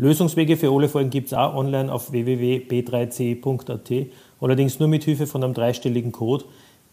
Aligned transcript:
Lösungswege 0.00 0.56
für 0.56 0.70
alle 0.70 0.88
Folgen 0.88 1.10
gibt 1.10 1.26
es 1.26 1.34
auch 1.34 1.56
online 1.56 1.92
auf 1.92 2.12
www.b3c.at, 2.12 4.06
allerdings 4.40 4.78
nur 4.78 4.86
mit 4.86 5.02
Hilfe 5.02 5.26
von 5.26 5.42
einem 5.42 5.54
dreistelligen 5.54 6.12
Code, 6.12 6.44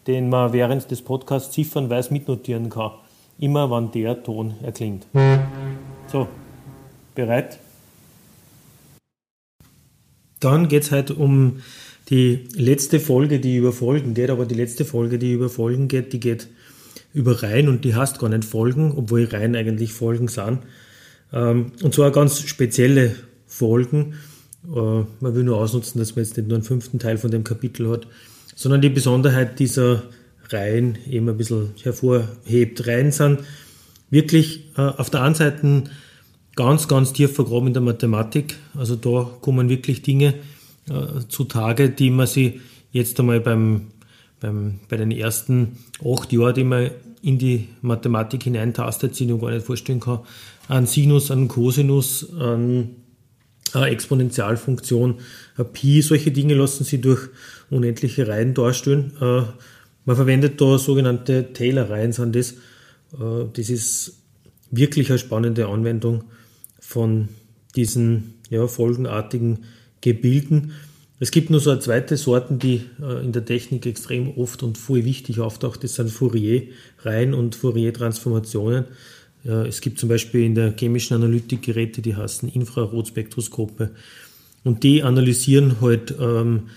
den 0.07 0.27
man 0.27 0.53
während 0.53 0.89
des 0.89 1.03
Podcasts 1.03 1.51
ziffernweise 1.53 2.11
mitnotieren 2.11 2.71
kann. 2.71 2.93
Immer 3.37 3.69
wann 3.69 3.91
der 3.91 4.23
Ton 4.23 4.55
erklingt. 4.63 5.05
So, 6.07 6.27
bereit? 7.13 7.59
Dann 10.39 10.67
geht 10.67 10.83
es 10.83 10.91
halt 10.91 11.11
um 11.11 11.61
die 12.09 12.47
letzte 12.55 12.99
Folge, 12.99 13.39
die 13.39 13.57
über 13.57 13.71
Folgen 13.71 14.15
geht, 14.15 14.31
aber 14.31 14.47
die 14.47 14.55
letzte 14.55 14.83
Folge, 14.83 15.19
die 15.19 15.33
über 15.33 15.49
Folgen 15.49 15.87
geht, 15.87 16.11
die 16.11 16.19
geht 16.19 16.47
über 17.13 17.43
Reihen 17.43 17.69
und 17.69 17.85
die 17.85 17.93
heißt 17.93 18.17
gar 18.17 18.29
nicht 18.29 18.45
Folgen, 18.45 18.93
obwohl 18.95 19.25
Reihen 19.25 19.55
eigentlich 19.55 19.93
Folgen 19.93 20.27
sind. 20.27 20.59
Ähm, 21.33 21.71
und 21.81 21.93
zwar 21.93 22.11
ganz 22.11 22.39
spezielle 22.41 23.15
Folgen. 23.47 24.15
Äh, 24.67 24.69
man 25.19 25.35
will 25.35 25.43
nur 25.43 25.57
ausnutzen, 25.57 25.99
dass 25.99 26.15
man 26.15 26.25
jetzt 26.25 26.37
nicht 26.37 26.47
nur 26.47 26.57
einen 26.57 26.63
fünften 26.63 26.99
Teil 26.99 27.17
von 27.17 27.31
dem 27.31 27.43
Kapitel 27.43 27.89
hat, 27.89 28.07
sondern 28.55 28.81
die 28.81 28.89
Besonderheit 28.89 29.59
dieser 29.59 30.03
Reihen 30.49 30.97
eben 31.09 31.29
ein 31.29 31.37
bisschen 31.37 31.71
hervorhebt. 31.81 32.87
Reihen 32.87 33.11
sind 33.11 33.39
wirklich 34.09 34.71
äh, 34.77 34.81
auf 34.81 35.09
der 35.09 35.23
einen 35.23 35.35
Seite 35.35 35.83
ganz, 36.55 36.87
ganz 36.87 37.13
tief 37.13 37.33
vergraben 37.33 37.67
in 37.67 37.73
der 37.73 37.81
Mathematik. 37.81 38.55
Also 38.75 38.95
da 38.95 39.29
kommen 39.41 39.69
wirklich 39.69 40.01
Dinge 40.01 40.35
äh, 40.89 41.27
zutage, 41.27 41.89
die 41.89 42.09
man 42.09 42.27
sich 42.27 42.59
jetzt 42.91 43.19
einmal 43.19 43.39
beim, 43.41 43.87
beim, 44.39 44.79
bei 44.89 44.97
den 44.97 45.11
ersten 45.11 45.77
acht 46.03 46.31
Jahren, 46.31 46.53
die 46.53 46.63
man 46.63 46.91
in 47.25 47.39
die 47.39 47.69
Mathematik 47.81 48.43
hineintastet, 48.43 49.15
sich 49.15 49.27
noch 49.27 49.39
gar 49.39 49.49
nicht 49.49 49.65
vorstellen 49.65 49.99
kann, 49.99 50.19
an 50.67 50.85
Sinus, 50.85 51.31
an 51.31 51.47
Cosinus, 51.47 52.31
an 52.37 52.97
Exponentialfunktion, 53.73 55.15
Pi, 55.73 56.01
solche 56.03 56.31
Dinge 56.31 56.53
lassen 56.53 56.83
sich 56.83 57.01
durch 57.01 57.29
unendliche 57.71 58.27
Reihen 58.27 58.53
darstellen. 58.53 59.11
Äh, 59.19 59.41
man 60.05 60.15
verwendet 60.15 60.61
da 60.61 60.77
sogenannte 60.77 61.51
Taylor-Reihen, 61.51 62.13
sind 62.13 62.35
das. 62.35 62.51
Äh, 62.51 63.45
das 63.53 63.69
ist 63.69 64.21
wirklich 64.69 65.09
eine 65.09 65.17
spannende 65.17 65.67
Anwendung 65.67 66.25
von 66.79 67.29
diesen 67.75 68.35
ja, 68.51 68.67
folgenartigen 68.67 69.65
Gebilden. 70.01 70.73
Es 71.19 71.31
gibt 71.31 71.49
nur 71.49 71.59
so 71.59 71.71
eine 71.71 71.79
zweite 71.79 72.17
Sorten, 72.17 72.59
die 72.59 72.81
äh, 73.01 73.23
in 73.23 73.31
der 73.31 73.45
Technik 73.45 73.85
extrem 73.85 74.37
oft 74.37 74.63
und 74.63 74.77
voll 74.77 75.05
wichtig 75.05 75.39
auftaucht. 75.39 75.83
Das 75.83 75.95
sind 75.95 76.09
Fourier-Reihen 76.09 77.33
und 77.33 77.55
Fourier-Transformationen. 77.55 78.85
Es 79.47 79.81
gibt 79.81 79.99
zum 79.99 80.09
Beispiel 80.09 80.41
in 80.41 80.55
der 80.55 80.75
chemischen 80.75 81.13
Analytik 81.13 81.61
Geräte, 81.61 82.01
die 82.01 82.15
heißen 82.15 82.49
Infrarotspektroskope. 82.49 83.91
Und 84.63 84.81
die 84.81 85.03
analysieren 85.03 85.79
halt 85.81 86.15
ähm, 86.19 86.71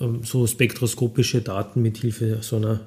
ähm, 0.00 0.20
so 0.22 0.46
spektroskopische 0.46 1.40
Daten 1.40 1.82
mit 1.82 1.98
Hilfe 1.98 2.38
so 2.42 2.56
einer 2.56 2.80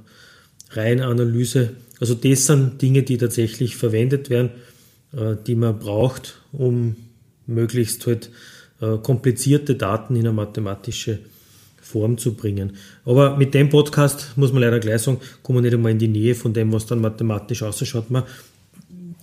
Reihenanalyse. 0.71 1.71
Also 1.99 2.13
das 2.13 2.45
sind 2.45 2.81
Dinge, 2.81 3.03
die 3.03 3.17
tatsächlich 3.17 3.75
verwendet 3.75 4.29
werden, 4.29 4.51
äh, 5.13 5.35
die 5.45 5.55
man 5.55 5.79
braucht, 5.79 6.41
um 6.51 6.95
möglichst 7.47 8.05
halt 8.07 8.29
äh, 8.81 8.97
komplizierte 8.97 9.75
Daten 9.75 10.15
in 10.15 10.21
eine 10.21 10.33
mathematische 10.33 11.19
Form 11.81 12.17
zu 12.17 12.33
bringen. 12.33 12.77
Aber 13.05 13.37
mit 13.37 13.53
dem 13.53 13.69
Podcast 13.69 14.33
muss 14.35 14.51
man 14.51 14.63
leider 14.63 14.79
gleich 14.79 15.03
sagen, 15.03 15.19
kommen 15.43 15.59
wir 15.59 15.61
nicht 15.61 15.75
einmal 15.75 15.91
in 15.91 15.99
die 15.99 16.07
Nähe 16.07 16.33
von 16.33 16.51
dem, 16.53 16.73
was 16.73 16.87
dann 16.87 16.99
mathematisch 16.99 17.61
ausschaut. 17.61 18.09
Man 18.09 18.23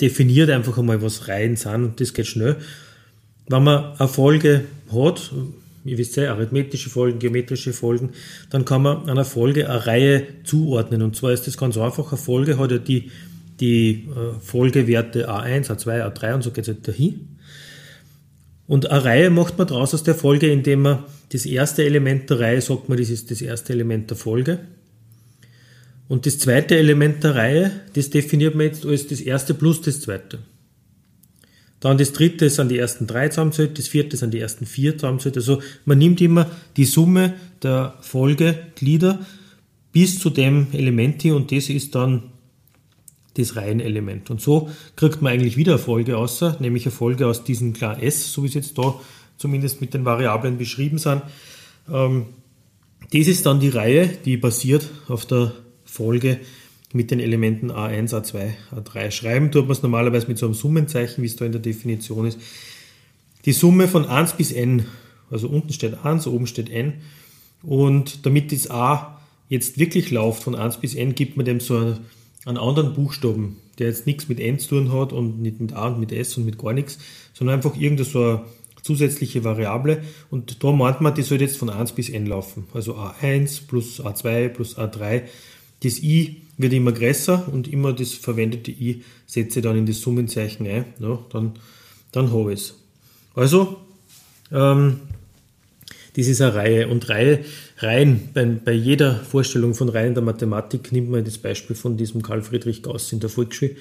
definiert 0.00 0.48
einfach 0.48 0.78
einmal, 0.78 1.02
was 1.02 1.28
Reihen 1.28 1.56
sind 1.56 1.84
und 1.84 2.00
das 2.00 2.14
geht 2.14 2.28
schnell. 2.28 2.56
Wenn 3.48 3.64
man 3.64 3.96
eine 3.98 4.08
Folge 4.08 4.64
hat, 4.92 5.32
ihr 5.84 5.98
wisst 5.98 6.16
ja, 6.16 6.32
arithmetische 6.32 6.88
Folgen, 6.88 7.18
geometrische 7.18 7.72
Folgen, 7.72 8.10
dann 8.50 8.64
kann 8.64 8.82
man 8.82 9.08
einer 9.08 9.24
Folge 9.24 9.68
eine 9.68 9.84
Reihe 9.86 10.26
zuordnen. 10.44 11.02
Und 11.02 11.16
zwar 11.16 11.32
ist 11.32 11.46
das 11.46 11.56
ganz 11.56 11.76
einfach. 11.76 12.12
Eine 12.12 12.18
Folge 12.18 12.58
hat 12.58 12.70
ja 12.70 12.78
die, 12.78 13.10
die 13.58 14.08
äh, 14.08 14.41
Folgewerte 14.41 15.28
A1, 15.28 15.66
A2, 15.66 16.12
A3 16.12 16.34
und 16.34 16.42
so 16.42 16.52
geht 16.52 16.68
es 16.68 16.68
halt 16.68 16.86
dahin. 16.86 17.31
Und 18.66 18.90
eine 18.90 19.04
Reihe 19.04 19.30
macht 19.30 19.58
man 19.58 19.66
daraus 19.66 19.94
aus 19.94 20.02
der 20.02 20.14
Folge, 20.14 20.50
indem 20.50 20.82
man 20.82 21.04
das 21.30 21.46
erste 21.46 21.84
Element 21.84 22.30
der 22.30 22.40
Reihe 22.40 22.60
sagt 22.60 22.88
man, 22.88 22.98
das 22.98 23.10
ist 23.10 23.30
das 23.30 23.42
erste 23.42 23.72
Element 23.72 24.10
der 24.10 24.16
Folge. 24.16 24.60
Und 26.08 26.26
das 26.26 26.38
zweite 26.38 26.76
Element 26.76 27.24
der 27.24 27.34
Reihe, 27.34 27.70
das 27.94 28.10
definiert 28.10 28.54
man 28.54 28.66
jetzt 28.66 28.84
als 28.84 29.06
das 29.06 29.20
erste 29.20 29.54
plus 29.54 29.80
das 29.80 30.00
zweite. 30.00 30.40
Dann 31.80 31.98
das 31.98 32.12
dritte 32.12 32.48
sind 32.48 32.70
die 32.70 32.78
ersten 32.78 33.06
drei 33.06 33.28
zusammenzählt, 33.28 33.78
das 33.78 33.88
vierte 33.88 34.16
sind 34.16 34.32
die 34.32 34.38
ersten 34.38 34.66
vier 34.66 34.96
zusammenzählt. 34.96 35.36
Also 35.36 35.60
man 35.84 35.98
nimmt 35.98 36.20
immer 36.20 36.50
die 36.76 36.84
Summe 36.84 37.34
der 37.62 37.94
Folgeglieder 38.02 39.24
bis 39.92 40.18
zu 40.18 40.30
dem 40.30 40.68
Element 40.72 41.22
hier 41.22 41.34
und 41.34 41.50
das 41.50 41.68
ist 41.68 41.94
dann 41.94 42.31
das 43.34 43.56
Reihenelement. 43.56 44.31
Und 44.31 44.41
so 44.41 44.70
kriegt 44.97 45.22
man 45.22 45.32
eigentlich 45.32 45.56
wieder 45.56 45.75
eine 45.75 45.82
Folge 45.82 46.16
außer, 46.19 46.56
nämlich 46.60 46.84
eine 46.84 46.93
Folge 46.93 47.26
aus 47.26 47.44
diesen 47.44 47.72
klar 47.72 48.03
S, 48.03 48.32
so 48.32 48.43
wie 48.43 48.48
es 48.48 48.54
jetzt 48.54 48.76
da 48.78 48.94
zumindest 49.38 49.81
mit 49.81 49.94
den 49.94 50.04
Variablen 50.04 50.59
beschrieben 50.59 50.98
sind. 50.98 51.22
Ähm, 51.91 52.26
das 53.12 53.26
ist 53.26 53.47
dann 53.47 53.60
die 53.60 53.69
Reihe, 53.69 54.09
die 54.09 54.37
basiert 54.37 54.88
auf 55.09 55.26
der 55.26 55.53
Folge 55.84 56.41
mit 56.92 57.10
den 57.10 57.21
Elementen 57.21 57.71
A1, 57.71 58.12
A2, 58.12 58.53
A3. 58.75 59.10
Schreiben 59.10 59.50
tut 59.50 59.65
man 59.65 59.72
es 59.72 59.82
normalerweise 59.82 60.28
mit 60.28 60.38
so 60.38 60.47
einem 60.47 60.54
Summenzeichen, 60.54 61.22
wie 61.22 61.26
es 61.26 61.37
da 61.37 61.44
in 61.44 61.53
der 61.53 61.60
Definition 61.60 62.26
ist. 62.26 62.38
Die 63.44 63.53
Summe 63.53 63.88
von 63.88 64.06
1 64.06 64.34
bis 64.34 64.53
n, 64.53 64.87
also 65.31 65.48
unten 65.48 65.72
steht 65.72 66.04
1, 66.04 66.26
oben 66.26 66.47
steht 66.47 66.71
n. 66.71 66.94
Und 67.62 68.26
damit 68.26 68.53
das 68.53 68.71
A 68.71 69.21
jetzt 69.48 69.78
wirklich 69.78 70.10
läuft 70.10 70.42
von 70.42 70.54
1 70.54 70.78
bis 70.78 70.94
n, 70.94 71.15
gibt 71.15 71.37
man 71.37 71.47
dem 71.47 71.60
so 71.60 71.76
einen, 71.76 71.98
einen 72.44 72.58
anderen 72.58 72.94
Buchstaben, 72.94 73.58
der 73.78 73.88
jetzt 73.88 74.06
nichts 74.06 74.28
mit 74.28 74.41
n 74.41 74.58
zu 74.58 74.70
tun 74.70 74.92
hat 74.92 75.12
und 75.12 75.41
nicht 75.41 75.60
mit 75.60 75.72
a 75.72 75.88
und 75.88 76.00
mit 76.00 76.12
s 76.12 76.36
und 76.36 76.44
mit 76.44 76.58
gar 76.58 76.72
nichts, 76.72 76.98
sondern 77.34 77.56
einfach 77.56 77.76
irgendeine 77.76 78.08
so 78.08 78.22
eine 78.22 78.44
zusätzliche 78.82 79.44
Variable. 79.44 80.03
Und 80.30 80.62
da 80.62 80.72
meint 80.72 81.00
man, 81.00 81.14
die 81.14 81.22
soll 81.22 81.41
jetzt 81.41 81.56
von 81.56 81.70
1 81.70 81.92
bis 81.92 82.08
n 82.08 82.26
laufen. 82.26 82.66
Also 82.75 82.97
a1 82.97 83.66
plus 83.69 84.00
a2 84.00 84.48
plus 84.48 84.76
a3 84.76 85.22
das 85.82 86.03
i 86.03 86.42
wird 86.58 86.72
immer 86.72 86.92
größer 86.92 87.48
und 87.53 87.66
immer 87.66 87.92
das 87.92 88.12
verwendete 88.12 88.70
i 88.70 89.03
setze 89.26 89.59
ich 89.59 89.62
dann 89.64 89.76
in 89.76 89.86
das 89.86 90.00
Summenzeichen 90.00 90.66
ein. 90.66 90.84
Ja, 91.00 91.19
dann, 91.30 91.54
dann 92.12 92.32
habe 92.32 92.53
ich 92.53 92.60
es. 92.60 92.74
Also, 93.34 93.78
ähm, 94.53 95.00
das 96.16 96.26
ist 96.26 96.40
eine 96.40 96.54
Reihe. 96.54 96.88
Und 96.88 97.08
Reihe, 97.08 97.44
Reihen, 97.78 98.28
bei, 98.34 98.44
bei 98.44 98.72
jeder 98.72 99.14
Vorstellung 99.14 99.74
von 99.74 99.88
Reihen 99.88 100.14
der 100.14 100.22
Mathematik 100.22 100.92
nimmt 100.92 101.10
man 101.10 101.24
das 101.24 101.38
Beispiel 101.38 101.76
von 101.76 101.97
diesem 101.97 102.22
Karl 102.22 102.42
Friedrich 102.42 102.82
Gauss 102.82 103.12
in 103.12 103.20
der 103.20 103.30
Volksschule 103.30 103.76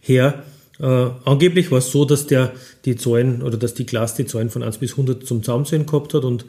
her. 0.00 0.42
Äh, 0.78 0.84
angeblich 1.24 1.70
war 1.70 1.78
es 1.78 1.90
so, 1.90 2.04
dass 2.04 2.26
der 2.26 2.52
die 2.84 2.96
Zahlen 2.96 3.42
oder 3.42 3.56
dass 3.56 3.74
die 3.74 3.86
Klasse 3.86 4.22
die 4.22 4.26
Zahlen 4.26 4.50
von 4.50 4.62
1 4.62 4.78
bis 4.78 4.92
100 4.92 5.26
zum 5.26 5.42
Zusammenzählen 5.42 5.86
gehabt 5.86 6.14
hat 6.14 6.24
und 6.24 6.44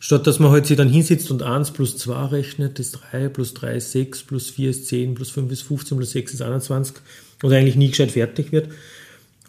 Statt 0.00 0.26
dass 0.28 0.38
man 0.38 0.52
halt 0.52 0.66
sich 0.66 0.76
dann 0.76 0.88
hinsetzt 0.88 1.30
und 1.30 1.42
1 1.42 1.72
plus 1.72 1.96
2 1.98 2.26
rechnet, 2.26 2.78
ist 2.78 3.00
3, 3.10 3.28
plus 3.30 3.54
3 3.54 3.74
ist 3.74 3.92
6, 3.92 4.22
plus 4.22 4.50
4 4.50 4.70
ist 4.70 4.86
10, 4.86 5.14
plus 5.14 5.30
5 5.30 5.50
ist 5.50 5.62
15, 5.62 5.96
plus 5.96 6.10
6 6.12 6.34
ist 6.34 6.42
21 6.42 6.94
und 7.42 7.52
eigentlich 7.52 7.74
nie 7.74 7.88
gescheit 7.88 8.12
fertig 8.12 8.52
wird, 8.52 8.68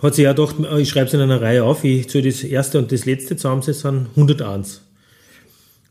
hat 0.02 0.16
sie 0.16 0.24
ja 0.24 0.34
gedacht, 0.34 0.56
ich 0.80 0.90
schreibe 0.90 1.08
es 1.08 1.14
in 1.14 1.20
einer 1.20 1.40
Reihe 1.40 1.64
auf, 1.64 1.84
ich 1.84 2.10
zähle 2.10 2.30
das 2.30 2.44
erste 2.44 2.80
und 2.80 2.92
das 2.92 3.06
letzte 3.06 3.36
zusammen, 3.36 3.62
sind 3.62 4.08
101. 4.16 4.82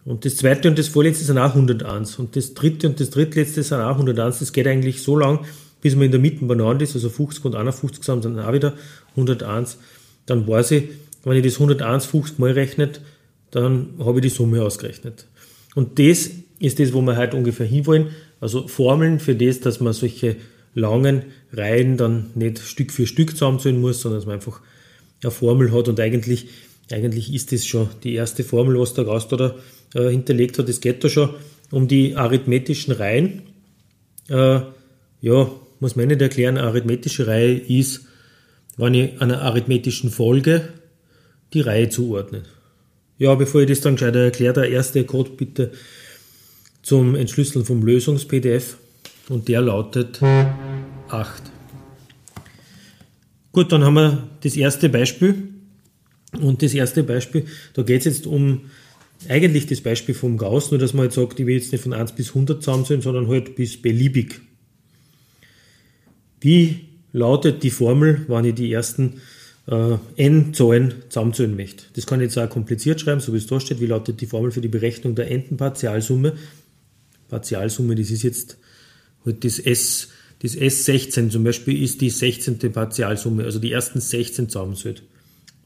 Und 0.08 0.24
das 0.24 0.36
zweite 0.36 0.70
und 0.70 0.78
das 0.78 0.88
vorletzte 0.88 1.26
sind 1.26 1.36
auch 1.36 1.54
101. 1.54 2.18
Und 2.18 2.34
das 2.34 2.54
dritte 2.54 2.88
und 2.88 2.98
das 2.98 3.10
drittletzte 3.10 3.62
sind 3.62 3.80
auch 3.80 3.92
101. 3.92 4.38
Das 4.38 4.54
geht 4.54 4.66
eigentlich 4.66 5.02
so 5.02 5.18
lang, 5.18 5.40
bis 5.82 5.96
man 5.96 6.04
in 6.04 6.12
der 6.12 6.20
Mitte 6.20 6.46
benannt 6.46 6.80
ist, 6.80 6.94
also 6.94 7.10
50 7.10 7.44
und 7.44 7.54
51 7.54 8.00
zusammen 8.00 8.22
sind 8.22 8.38
auch 8.38 8.52
wieder 8.54 8.72
101. 9.10 9.76
Dann 10.24 10.48
weiß 10.48 10.70
ich, 10.70 10.84
wenn 11.24 11.36
ich 11.36 11.44
das 11.44 11.54
101 11.60 12.06
50 12.06 12.38
mal 12.38 12.52
rechnet, 12.52 13.02
dann 13.50 13.90
habe 13.98 14.20
ich 14.20 14.22
die 14.22 14.28
Summe 14.30 14.62
ausgerechnet. 14.62 15.26
Und 15.74 15.98
das 15.98 16.30
ist 16.58 16.78
das, 16.80 16.94
wo 16.94 17.02
wir 17.02 17.18
heute 17.18 17.36
ungefähr 17.36 17.66
hinwollen. 17.66 18.06
Also 18.40 18.66
Formeln 18.66 19.20
für 19.20 19.34
das, 19.34 19.60
dass 19.60 19.80
man 19.80 19.92
solche 19.92 20.36
langen 20.74 21.24
Reihen 21.52 21.98
dann 21.98 22.30
nicht 22.34 22.60
Stück 22.60 22.92
für 22.92 23.06
Stück 23.06 23.32
zusammenzählen 23.32 23.78
muss, 23.78 24.00
sondern 24.00 24.20
dass 24.20 24.26
man 24.26 24.36
einfach 24.36 24.60
eine 25.22 25.30
Formel 25.32 25.70
hat 25.70 25.86
und 25.88 26.00
eigentlich 26.00 26.48
eigentlich 26.90 27.32
ist 27.32 27.52
das 27.52 27.66
schon 27.66 27.88
die 28.02 28.14
erste 28.14 28.44
Formel, 28.44 28.78
was 28.78 28.94
der 28.94 29.04
da 29.04 29.54
äh, 29.94 30.10
hinterlegt 30.10 30.58
hat. 30.58 30.68
Es 30.68 30.80
geht 30.80 31.04
da 31.04 31.08
schon 31.08 31.30
um 31.70 31.88
die 31.88 32.16
arithmetischen 32.16 32.94
Reihen. 32.94 33.42
Äh, 34.28 34.60
ja, 35.20 35.50
muss 35.80 35.96
man 35.96 36.08
nicht 36.08 36.22
erklären, 36.22 36.56
eine 36.56 36.66
arithmetische 36.66 37.26
Reihe 37.26 37.56
ist, 37.56 38.06
wenn 38.76 38.94
ich 38.94 39.20
einer 39.20 39.42
arithmetischen 39.42 40.10
Folge 40.10 40.68
die 41.52 41.60
Reihe 41.60 41.88
zuordne. 41.88 42.42
Ja, 43.18 43.34
bevor 43.34 43.62
ich 43.62 43.68
das 43.68 43.80
dann 43.80 43.96
gescheit 43.96 44.14
erkläre, 44.14 44.54
der 44.54 44.70
erste 44.70 45.04
Code 45.04 45.30
bitte 45.30 45.72
zum 46.82 47.14
Entschlüsseln 47.14 47.64
vom 47.64 47.82
Lösungs-PDF 47.82 48.76
und 49.28 49.48
der 49.48 49.60
lautet 49.60 50.20
8. 51.08 51.42
Gut, 53.52 53.72
dann 53.72 53.82
haben 53.82 53.94
wir 53.94 54.28
das 54.42 54.56
erste 54.56 54.88
Beispiel. 54.88 55.48
Und 56.32 56.62
das 56.62 56.74
erste 56.74 57.02
Beispiel, 57.02 57.46
da 57.74 57.82
geht 57.82 58.00
es 58.00 58.04
jetzt 58.04 58.26
um 58.26 58.62
eigentlich 59.28 59.66
das 59.66 59.80
Beispiel 59.80 60.14
vom 60.14 60.36
Gauss, 60.36 60.70
nur 60.70 60.78
dass 60.78 60.92
man 60.92 61.02
halt 61.02 61.12
sagt, 61.12 61.40
ich 61.40 61.46
will 61.46 61.56
jetzt 61.56 61.72
nicht 61.72 61.82
von 61.82 61.92
1 61.92 62.12
bis 62.12 62.28
100 62.28 62.62
zusammenzählen, 62.62 63.02
sondern 63.02 63.28
halt 63.28 63.56
bis 63.56 63.80
beliebig. 63.80 64.40
Wie 66.40 66.80
lautet 67.12 67.62
die 67.62 67.70
Formel, 67.70 68.24
wenn 68.28 68.44
ich 68.44 68.54
die 68.54 68.72
ersten 68.72 69.20
äh, 69.66 69.96
n 70.16 70.54
Zahlen 70.54 70.94
zusammenzählen 71.08 71.56
möchte? 71.56 71.84
Das 71.94 72.06
kann 72.06 72.20
ich 72.20 72.26
jetzt 72.26 72.38
auch 72.38 72.48
kompliziert 72.48 73.00
schreiben, 73.00 73.20
so 73.20 73.32
wie 73.32 73.38
es 73.38 73.46
da 73.46 73.58
steht. 73.58 73.80
Wie 73.80 73.86
lautet 73.86 74.20
die 74.20 74.26
Formel 74.26 74.52
für 74.52 74.60
die 74.60 74.68
Berechnung 74.68 75.14
der 75.14 75.30
Entenpartialsumme? 75.30 76.34
Partialsumme, 77.28 77.94
das 77.94 78.10
ist 78.10 78.22
jetzt 78.22 78.56
halt 79.24 79.44
das 79.44 79.58
S, 79.58 80.08
das 80.40 80.56
S16 80.56 81.30
zum 81.30 81.44
Beispiel 81.44 81.82
ist 81.82 82.00
die 82.00 82.10
16. 82.10 82.58
Partialsumme, 82.72 83.44
also 83.44 83.58
die 83.58 83.72
ersten 83.72 84.00
16 84.00 84.48
zusammenzählt. 84.48 85.02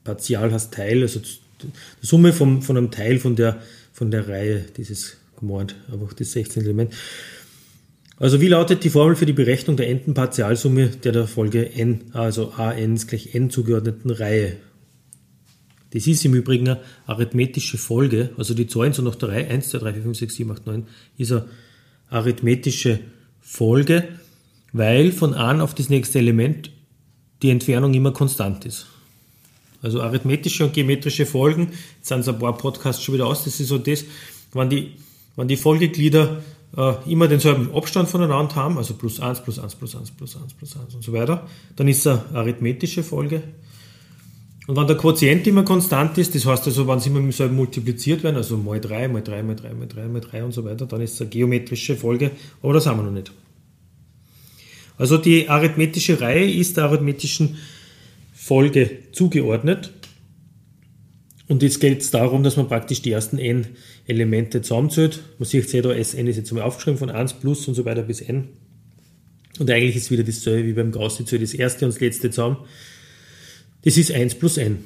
Partial 0.05 0.53
heißt 0.53 0.73
Teil, 0.73 1.03
also 1.03 1.21
die 1.21 1.69
Summe 2.01 2.33
vom, 2.33 2.63
von 2.63 2.77
einem 2.77 2.91
Teil 2.91 3.19
von 3.19 3.37
der, 3.37 3.63
von 3.93 4.11
der 4.11 4.29
Reihe 4.29 4.65
dieses 4.77 5.17
Gemord, 5.39 5.75
einfach 5.91 6.13
das 6.13 6.33
16. 6.33 6.65
Element. 6.65 6.93
Also 8.19 8.41
wie 8.41 8.49
lautet 8.49 8.85
die 8.85 8.91
Formel 8.91 9.17
für 9.17 9.27
die 9.27 9.33
Berechnung 9.33 9.77
der 9.77 9.89
Entenpartialsumme 9.89 10.89
der 10.89 11.13
der 11.13 11.27
Folge 11.27 11.73
n, 11.73 12.05
also 12.13 12.51
an 12.51 12.95
ist 12.95 13.09
gleich 13.09 13.35
n 13.35 13.51
zugeordneten 13.51 14.11
Reihe? 14.11 14.57
Das 15.91 16.07
ist 16.07 16.25
im 16.25 16.35
Übrigen 16.35 16.69
eine 16.69 16.81
arithmetische 17.07 17.79
Folge, 17.79 18.31
also 18.39 18.55
die 18.55 18.67
Zahlen 18.67 18.93
so 18.93 19.03
nach 19.03 19.17
der 19.17 19.31
Reihe 19.31 19.49
1, 19.49 19.71
2, 19.71 19.79
3, 19.79 19.93
4, 19.95 20.03
5, 20.03 20.19
6, 20.19 20.35
7, 20.37 20.51
8, 20.53 20.67
9 20.67 20.87
ist 21.19 21.33
eine 21.33 21.47
arithmetische 22.09 23.01
Folge, 23.41 24.09
weil 24.73 25.13
von 25.13 25.35
an 25.35 25.61
auf 25.61 25.75
das 25.75 25.91
nächste 25.91 26.19
Element 26.19 26.71
die 27.43 27.51
Entfernung 27.51 27.93
immer 27.93 28.13
konstant 28.13 28.65
ist. 28.65 28.87
Also 29.82 30.00
arithmetische 30.00 30.64
und 30.64 30.73
geometrische 30.73 31.26
Folgen, 31.26 31.73
jetzt 31.99 32.08
sind 32.08 32.20
es 32.20 32.29
ein 32.29 32.38
paar 32.38 32.56
Podcasts 32.56 33.02
schon 33.02 33.14
wieder 33.17 33.26
aus, 33.26 33.44
das 33.44 33.58
ist 33.58 33.69
so 33.69 33.79
das, 33.79 34.05
wenn 34.52 34.70
die, 34.70 34.93
wenn 35.34 35.49
die 35.49 35.56
Folgeglieder 35.56 36.40
äh, 36.76 36.93
immer 37.11 37.26
denselben 37.26 37.75
Abstand 37.75 38.08
voneinander 38.08 38.55
haben, 38.55 38.79
also 38.79 38.94
plus 38.94 39.19
1, 39.19 39.43
plus 39.43 39.58
1, 39.58 39.75
plus 39.75 39.96
1, 39.96 40.12
plus 40.12 40.37
1, 40.37 40.55
plus 40.55 40.76
1 40.76 40.94
und 40.94 41.02
so 41.02 41.12
weiter, 41.12 41.49
dann 41.75 41.88
ist 41.88 41.99
es 41.99 42.06
eine 42.06 42.23
arithmetische 42.32 43.02
Folge. 43.02 43.43
Und 44.69 44.76
wenn 44.76 44.87
der 44.87 44.96
Quotient 44.96 45.44
immer 45.49 45.64
konstant 45.64 46.17
ist, 46.19 46.37
das 46.37 46.46
heißt 46.46 46.67
also, 46.69 46.87
wenn 46.87 47.00
sie 47.00 47.11
immer 47.11 47.20
mit 47.20 47.34
selben 47.34 47.56
multipliziert 47.56 48.23
werden, 48.23 48.37
also 48.37 48.56
mal 48.56 48.81
3, 48.81 49.08
mal 49.08 49.20
3, 49.20 49.43
mal 49.43 49.56
3, 49.56 49.75
mal 49.75 49.88
3, 49.88 50.06
mal 50.06 50.20
3 50.20 50.44
und 50.44 50.52
so 50.52 50.64
weiter, 50.64 50.87
dann 50.87 51.00
ist 51.00 51.14
es 51.14 51.20
eine 51.20 51.31
geometrische 51.31 51.96
Folge, 51.96 52.31
aber 52.62 52.73
das 52.73 52.87
haben 52.87 53.00
wir 53.00 53.02
noch 53.02 53.11
nicht. 53.11 53.32
Also 54.96 55.19
die 55.19 55.49
arithmetische 55.49 56.20
Reihe 56.20 56.49
ist 56.49 56.76
der 56.76 56.84
arithmetischen 56.84 57.49
Folge 57.49 57.81
zugeordnet. 59.12 59.93
Und 61.49 61.62
jetzt 61.62 61.81
geht 61.81 62.00
es 62.00 62.11
darum, 62.11 62.43
dass 62.43 62.56
man 62.56 62.69
praktisch 62.69 63.03
die 63.03 63.12
ersten 63.12 63.39
n 63.39 63.67
Elemente 64.06 64.62
zusammenzählt. 64.62 65.21
Man 65.39 65.47
sieht 65.47 65.71
hier 65.71 65.83
da, 65.83 65.94
Sn 65.94 66.27
ist 66.27 66.37
jetzt 66.37 66.50
einmal 66.50 66.65
aufgeschrieben 66.65 66.99
von 66.99 67.11
1 67.11 67.35
plus 67.35 67.69
und 67.69 67.75
so 67.75 67.85
weiter 67.85 68.03
bis 68.03 68.21
n. 68.21 68.49
Und 69.59 69.71
eigentlich 69.71 69.97
ist 69.97 70.11
wieder 70.11 70.25
dasselbe 70.25 70.69
wie 70.69 70.73
beim 70.73 70.93
Gauss, 70.93 71.23
zähle 71.25 71.43
das 71.43 71.55
erste 71.55 71.85
und 71.85 71.94
das 71.94 72.00
letzte 72.00 72.31
zusammen. 72.31 72.56
Das 73.83 73.97
ist 73.97 74.11
1 74.11 74.37
plus 74.37 74.56
n. 74.56 74.79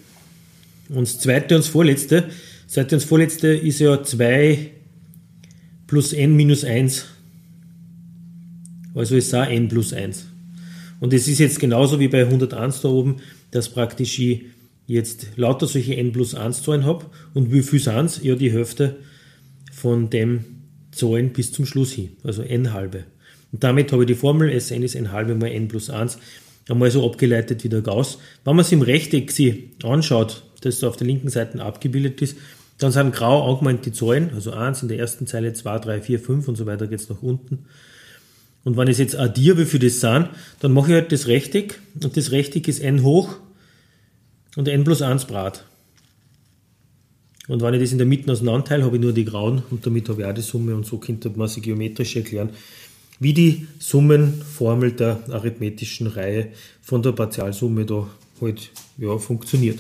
Und 0.88 1.03
das 1.03 1.19
zweite 1.20 1.55
und 1.55 1.64
das 1.64 1.69
vorletzte, 1.69 2.23
das 2.64 2.75
zweite 2.75 2.97
und 2.97 3.03
das 3.03 3.08
vorletzte 3.08 3.49
ist 3.49 3.79
ja 3.79 4.03
2 4.03 4.70
plus 5.87 6.12
n 6.12 6.35
minus 6.35 6.64
1. 6.64 7.06
Also 8.94 9.17
ist 9.17 9.35
auch 9.35 9.47
n 9.47 9.69
plus 9.69 9.93
1. 9.93 10.26
Und 11.00 11.12
es 11.12 11.28
ist 11.28 11.38
jetzt 11.38 11.60
genauso 11.60 12.00
wie 12.00 12.08
bei 12.08 12.22
101 12.22 12.81
da 12.81 12.88
oben, 12.88 13.16
dass 13.50 13.69
praktisch 13.69 14.19
ich 14.19 14.46
jetzt 14.87 15.28
lauter 15.37 15.66
solche 15.66 15.96
n 15.96 16.12
plus 16.12 16.34
1 16.34 16.62
Zahlen 16.62 16.84
habe 16.84 17.06
und 17.34 17.52
wie 17.52 17.62
viel 17.62 17.81
sind? 17.81 18.22
Ja, 18.22 18.34
die 18.34 18.52
Hälfte 18.52 18.96
von 19.72 20.10
dem 20.10 20.44
Zahlen 20.93 21.32
bis 21.32 21.52
zum 21.52 21.66
Schluss 21.66 21.93
hin, 21.93 22.10
also 22.22 22.43
n 22.43 22.72
halbe. 22.72 23.04
Und 23.52 23.62
damit 23.64 23.93
habe 23.93 24.02
ich 24.02 24.06
die 24.06 24.14
Formel 24.14 24.50
Sn 24.50 24.82
ist 24.82 24.94
n 24.94 25.12
halbe 25.12 25.34
mal 25.34 25.48
n 25.48 25.69
plus 25.69 25.90
1 25.90 26.19
einmal 26.69 26.90
so 26.90 27.06
abgeleitet 27.06 27.62
wie 27.64 27.69
der 27.69 27.82
Gauss. 27.82 28.19
Wenn 28.44 28.56
man 28.56 28.64
es 28.64 28.72
im 28.72 28.82
Rechteck 28.82 29.31
sich 29.31 29.70
anschaut, 29.84 30.44
das 30.62 30.81
da 30.81 30.88
auf 30.88 30.96
der 30.96 31.06
linken 31.06 31.28
Seite 31.28 31.62
abgebildet 31.62 32.22
ist, 32.22 32.37
dann 32.78 32.93
sind 32.93 33.14
grau 33.14 33.50
angemeint 33.50 33.87
die 33.87 33.93
Zahlen, 33.93 34.31
also 34.34 34.52
1 34.52 34.82
in 34.82 34.88
der 34.88 34.98
ersten 34.98 35.26
Zeile, 35.26 35.52
2, 35.52 35.78
3, 35.78 36.00
4, 36.02 36.20
5 36.20 36.48
und 36.48 36.56
so 36.56 36.66
weiter 36.66 36.87
geht 36.87 37.00
es 37.00 37.08
nach 37.08 37.22
unten. 37.22 37.66
Und 38.67 38.77
wenn 38.77 38.89
ich 38.89 38.99
jetzt 38.99 39.15
addiere, 39.15 39.59
wie 39.59 39.65
viel 39.65 39.79
das 39.79 40.01
sind, 40.01 40.29
dann 40.59 40.73
mache 40.73 40.89
ich 40.89 40.95
halt 40.95 41.13
das 41.13 41.29
Rechteck 41.29 41.81
und 42.03 42.17
das 42.17 42.33
Rechteck 42.33 42.67
ist 42.67 42.81
n 42.81 43.05
hoch 43.05 43.37
und 44.57 44.67
n 44.67 44.83
plus 44.83 45.03
1 45.03 45.27
Brat. 45.27 45.65
Und 47.47 47.63
wenn 47.63 47.75
ich 47.75 47.81
das 47.81 47.93
in 47.93 47.99
der 47.99 48.09
Mitte 48.09 48.33
auseinanderteile, 48.33 48.83
habe 48.83 48.97
ich 48.97 49.03
nur 49.03 49.13
die 49.13 49.25
grauen 49.25 49.63
und 49.71 49.87
damit 49.87 50.09
habe 50.09 50.23
ich 50.23 50.27
auch 50.27 50.35
die 50.35 50.41
Summe 50.41 50.75
und 50.75 50.85
so 50.85 50.99
könnte 50.99 51.31
man 51.37 51.47
sie 51.47 51.61
geometrisch 51.61 52.17
erklären, 52.17 52.51
wie 53.21 53.33
die 53.33 53.69
Summenformel 53.79 54.91
der 54.91 55.21
arithmetischen 55.31 56.09
Reihe 56.09 56.49
von 56.83 57.05
der 57.05 57.13
Partialsumme 57.13 57.87
da 57.87 58.09
halt 58.41 58.73
ja, 58.99 59.17
funktioniert. 59.17 59.79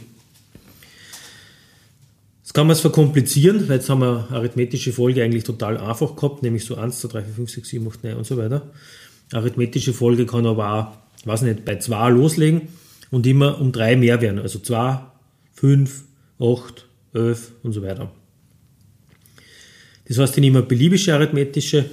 Kann 2.56 2.68
man 2.68 2.72
es 2.72 2.80
verkomplizieren, 2.80 3.68
weil 3.68 3.76
jetzt 3.76 3.90
haben 3.90 4.00
wir 4.00 4.28
arithmetische 4.30 4.90
Folge 4.90 5.22
eigentlich 5.22 5.44
total 5.44 5.76
einfach 5.76 6.16
gehabt, 6.16 6.42
nämlich 6.42 6.64
so 6.64 6.76
1, 6.76 7.00
2, 7.00 7.08
3, 7.08 7.22
4, 7.24 7.34
5, 7.34 7.50
6, 7.50 7.68
7, 7.68 7.86
8, 7.86 8.04
9 8.04 8.16
und 8.16 8.26
so 8.26 8.38
weiter. 8.38 8.70
Arithmetische 9.30 9.92
Folge 9.92 10.24
kann 10.24 10.46
aber 10.46 10.72
auch, 10.72 11.26
weiß 11.26 11.42
nicht, 11.42 11.66
bei 11.66 11.76
2 11.76 12.08
loslegen 12.08 12.62
und 13.10 13.26
immer 13.26 13.60
um 13.60 13.72
3 13.72 13.96
mehr 13.96 14.22
werden. 14.22 14.38
Also 14.38 14.58
2, 14.58 15.00
5, 15.52 16.04
8, 16.40 16.86
11 17.12 17.52
und 17.62 17.72
so 17.72 17.82
weiter. 17.82 18.10
Das 20.08 20.16
heißt, 20.16 20.38
ich 20.38 20.40
nehme 20.40 20.60
eine 20.60 20.66
beliebige 20.66 21.12
arithmetische 21.12 21.84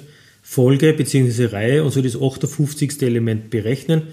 Folge 0.42 0.94
bzw. 0.94 1.48
Reihe 1.48 1.84
und 1.84 1.92
so 1.92 2.02
das 2.02 2.16
58. 2.16 3.02
Element 3.02 3.50
berechnen. 3.50 4.04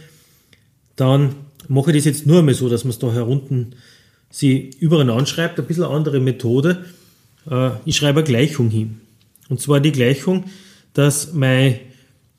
Dann 0.97 1.37
mache 1.69 1.93
ich 1.93 1.99
das 1.99 2.07
jetzt 2.07 2.27
nur 2.27 2.41
einmal 2.41 2.55
so, 2.55 2.69
dass 2.69 2.83
man 2.83 2.91
es 2.91 2.99
da 2.99 3.13
herunten 3.13 3.77
sie 4.31 4.71
übereinander 4.79 5.27
schreibt, 5.27 5.59
ein 5.59 5.67
bisschen 5.67 5.85
andere 5.85 6.21
Methode. 6.21 6.85
Äh, 7.51 7.71
ich 7.85 7.97
schreibe 7.97 8.21
eine 8.21 8.29
Gleichung 8.29 8.71
hin. 8.71 9.01
Und 9.49 9.61
zwar 9.61 9.81
die 9.81 9.93
Gleichung, 9.93 10.45
dass 10.95 11.33
mein, 11.33 11.81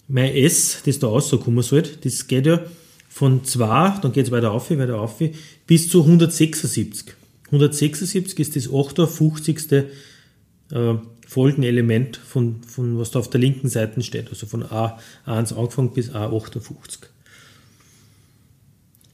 mein 0.08 0.34
S, 0.34 0.82
das 0.86 1.00
da 1.00 1.08
rauskommen 1.08 1.62
sollte, 1.62 1.98
das 1.98 2.28
geht 2.28 2.46
ja 2.46 2.62
von 3.10 3.44
2, 3.44 4.00
dann 4.02 4.14
geht 4.14 4.26
es 4.26 4.32
weiter 4.32 4.52
auf, 4.52 4.72
weiter 4.72 5.00
auf, 5.00 5.22
bis 5.68 5.90
zu 5.90 6.02
176. 6.02 7.14
176 7.48 8.40
ist 8.40 8.56
das 8.56 8.74
58. 8.74 9.72
Äh, 10.72 10.96
Folgenelement 11.28 12.18
von, 12.18 12.62
von 12.64 13.00
was 13.00 13.12
da 13.12 13.20
auf 13.20 13.30
der 13.30 13.40
linken 13.40 13.70
Seite 13.70 14.02
steht, 14.04 14.28
also 14.30 14.46
von 14.48 14.66
A1 14.66 15.56
angefangen 15.56 15.94
bis 15.94 16.12
A58. 16.12 17.04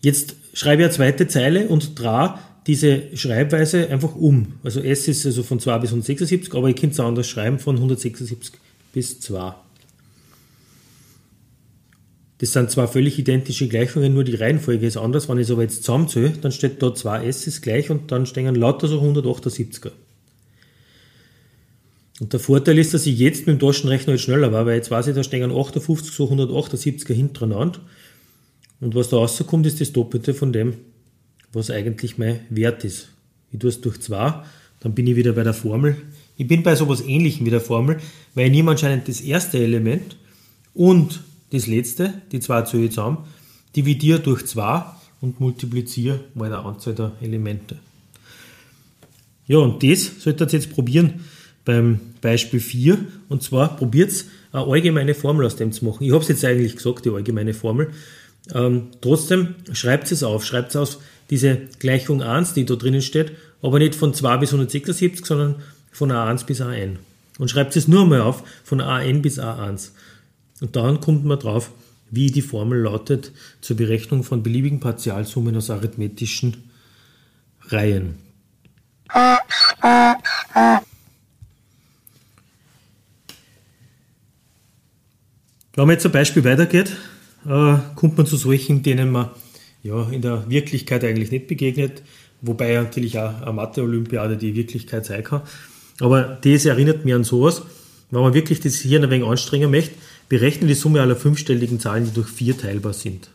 Jetzt 0.02 0.36
schreibe 0.54 0.82
ich 0.82 0.88
eine 0.88 0.96
zweite 0.96 1.28
Zeile 1.28 1.68
und 1.68 2.00
dra 2.00 2.40
diese 2.68 3.16
Schreibweise 3.16 3.90
einfach 3.90 4.16
um. 4.16 4.56
Also 4.64 4.82
S 4.82 5.08
ist 5.08 5.26
also 5.26 5.42
von 5.42 5.60
2 5.60 5.80
bis 5.80 5.90
176, 5.92 6.54
aber 6.54 6.70
ich 6.70 6.76
könnte 6.76 6.94
es 6.94 7.00
anders 7.00 7.28
schreiben, 7.28 7.60
von 7.60 7.78
176 7.78 8.54
bis 8.94 9.20
2. 9.22 9.56
Das 12.40 12.54
sind 12.54 12.70
zwar 12.70 12.88
völlig 12.88 13.18
identische 13.18 13.68
Gleichungen, 13.68 14.14
nur 14.14 14.24
die 14.24 14.36
Reihenfolge 14.36 14.86
ist 14.86 14.98
anders. 14.98 15.28
Wenn 15.28 15.38
ich 15.38 15.48
es 15.48 15.52
aber 15.52 15.64
jetzt 15.64 15.84
zusammenzähle, 15.84 16.34
dann 16.42 16.52
steht 16.52 16.84
da 16.84 16.88
2s 16.88 17.48
ist 17.48 17.62
gleich 17.62 17.90
und 17.90 18.12
dann 18.12 18.26
stehen 18.26 18.54
lauter 18.54 18.88
so 18.88 19.02
178er. 19.02 19.92
Und 22.20 22.34
der 22.34 22.40
Vorteil 22.40 22.78
ist, 22.78 22.94
dass 22.94 23.06
ich 23.06 23.18
jetzt 23.18 23.48
mit 23.48 23.60
dem 23.60 23.66
Taschenrechner 23.66 24.12
halt 24.12 24.22
schneller 24.22 24.52
war, 24.52 24.66
weil 24.66 24.76
jetzt 24.76 24.92
weiß 24.92 25.08
ich, 25.08 25.16
da 25.16 25.24
stehen 25.24 25.52
58 25.52 26.14
so 26.14 26.26
178er 26.26 27.14
hintereinander. 27.14 27.80
Und 28.82 28.94
was 28.94 29.10
da 29.10 29.18
rauskommt, 29.18 29.66
ist 29.66 29.82
das 29.82 29.94
Doppelte 29.94 30.34
von 30.34 30.54
dem, 30.54 30.74
was 31.58 31.72
eigentlich 31.72 32.18
mein 32.18 32.40
Wert 32.50 32.84
ist. 32.84 33.10
Ich 33.52 33.60
tue 33.60 33.70
es 33.70 33.82
durch 33.82 34.00
2, 34.00 34.44
dann 34.80 34.94
bin 34.94 35.08
ich 35.08 35.16
wieder 35.16 35.34
bei 35.34 35.44
der 35.44 35.54
Formel. 35.54 35.98
Ich 36.38 36.48
bin 36.48 36.64
bei 36.64 36.76
sowas 36.76 37.02
ähnlichem 37.02 37.46
wie 37.46 37.50
der 37.50 37.62
Formel, 37.62 37.98
weil 38.36 38.46
ich 38.46 38.52
nehme 38.52 38.72
anscheinend 38.72 39.08
das 39.08 39.22
erste 39.22 39.58
Element 39.58 40.16
und 40.74 41.22
das 41.52 41.68
letzte, 41.68 42.14
die 42.32 42.40
zwei 42.40 42.62
ich 42.62 42.70
zusammen, 42.70 43.26
dividiere 43.76 44.20
durch 44.20 44.46
2 44.46 44.84
und 45.22 45.40
multipliziere 45.40 46.20
mal 46.36 46.50
der 46.50 46.60
Anzahl 46.60 46.94
der 46.94 47.14
Elemente. 47.22 47.78
Ja, 49.48 49.58
und 49.60 49.82
das 49.82 50.12
solltet 50.20 50.54
ihr 50.54 50.60
jetzt 50.60 50.72
probieren 50.72 51.22
beim 51.64 52.00
Beispiel 52.22 52.60
4. 52.60 52.98
Und 53.30 53.44
zwar 53.44 53.76
probiert 53.78 54.26
eine 54.52 54.66
allgemeine 54.66 55.14
Formel 55.14 55.46
aus 55.46 55.56
dem 55.56 55.72
zu 55.72 55.86
machen. 55.86 56.04
Ich 56.04 56.12
habe 56.12 56.22
es 56.22 56.28
jetzt 56.28 56.44
eigentlich 56.46 56.76
gesagt, 56.76 57.06
die 57.06 57.10
allgemeine 57.10 57.54
Formel. 57.54 57.92
Ähm, 58.54 58.88
trotzdem 59.02 59.56
schreibt 59.72 60.12
es 60.12 60.24
auf. 60.24 60.46
Schreibt 60.46 60.72
es 60.72 60.76
aus, 60.76 61.00
diese 61.30 61.58
Gleichung 61.80 62.22
1, 62.22 62.54
die 62.54 62.66
da 62.66 62.76
drinnen 62.76 63.02
steht, 63.02 63.34
aber 63.62 63.80
nicht 63.80 63.96
von 63.96 64.14
2 64.14 64.38
bis 64.38 64.50
176, 64.50 65.26
sondern 65.26 65.56
von 65.92 66.12
A1 66.12 66.46
bis 66.46 66.62
AN. 66.62 67.00
Und 67.40 67.50
schreibt 67.50 67.76
es 67.76 67.88
nur 67.88 68.04
einmal 68.04 68.22
auf, 68.22 68.44
von 68.64 68.82
AN 68.82 69.22
bis 69.22 69.40
A1. 69.40 69.92
Und 70.62 70.76
dann 70.76 71.02
kommt 71.02 71.26
man 71.26 71.40
drauf, 71.40 71.72
wie 72.10 72.32
die 72.32 72.42
Formel 72.42 72.82
lautet 72.82 73.32
zur 73.62 73.78
Berechnung 73.78 74.24
von 74.24 74.44
beliebigen 74.44 74.80
Partialsummen 74.80 75.56
aus 75.56 75.70
arithmetischen 75.70 76.72
Reihen. 77.68 78.16
Wenn 85.76 85.86
man 85.86 85.90
jetzt 85.92 86.04
zum 86.04 86.12
Beispiel 86.12 86.44
weitergeht, 86.44 86.92
äh, 87.46 87.78
kommt 87.96 88.18
man 88.18 88.26
zu 88.26 88.36
solchen, 88.36 88.82
denen 88.82 89.12
man 89.12 89.30
ja, 89.88 90.10
in 90.10 90.22
der 90.22 90.50
Wirklichkeit 90.50 91.04
eigentlich 91.04 91.32
nicht 91.32 91.48
begegnet, 91.48 92.04
wobei 92.42 92.76
natürlich 92.76 93.18
auch 93.18 93.42
eine 93.42 93.54
Mathe-Olympiade 93.54 94.38
die 94.38 94.56
Wirklichkeit 94.56 95.06
sein 95.06 95.24
kann. 95.24 95.42
Aber 96.00 96.38
das 96.42 96.66
erinnert 96.66 97.06
mich 97.06 97.14
an 97.14 97.24
sowas, 97.24 97.64
wenn 98.12 98.22
man 98.22 98.34
wirklich 98.34 98.60
das 98.60 98.76
hier 98.76 99.02
ein 99.02 99.10
wenig 99.10 99.28
anstrengen 99.28 99.72
möchte, 99.72 99.96
berechne 100.30 100.68
die 100.68 100.74
Summe 100.74 101.02
aller 101.02 101.16
fünfstelligen 101.16 101.80
Zahlen, 101.80 102.06
die 102.06 102.12
durch 102.12 102.28
vier 102.28 102.58
teilbar 102.58 102.94
sind. 102.94 103.30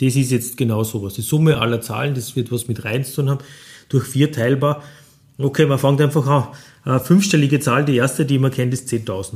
Das 0.00 0.14
ist 0.16 0.30
jetzt 0.30 0.56
genau 0.56 0.84
sowas. 0.84 1.14
Die 1.14 1.22
Summe 1.22 1.58
aller 1.58 1.80
Zahlen, 1.80 2.14
das 2.14 2.36
wird 2.36 2.52
was 2.52 2.68
mit 2.68 2.84
Reihen 2.84 3.04
zu 3.04 3.16
tun 3.16 3.30
haben, 3.30 3.44
durch 3.88 4.04
vier 4.04 4.30
teilbar. 4.30 4.82
Okay, 5.38 5.66
man 5.66 5.78
fängt 5.78 6.00
einfach 6.00 6.26
an. 6.26 6.48
Eine 6.84 7.00
fünfstellige 7.00 7.60
Zahl, 7.60 7.84
die 7.84 7.96
erste, 7.96 8.26
die 8.26 8.38
man 8.38 8.50
kennt, 8.50 8.74
ist 8.74 8.88
10.000. 8.88 9.34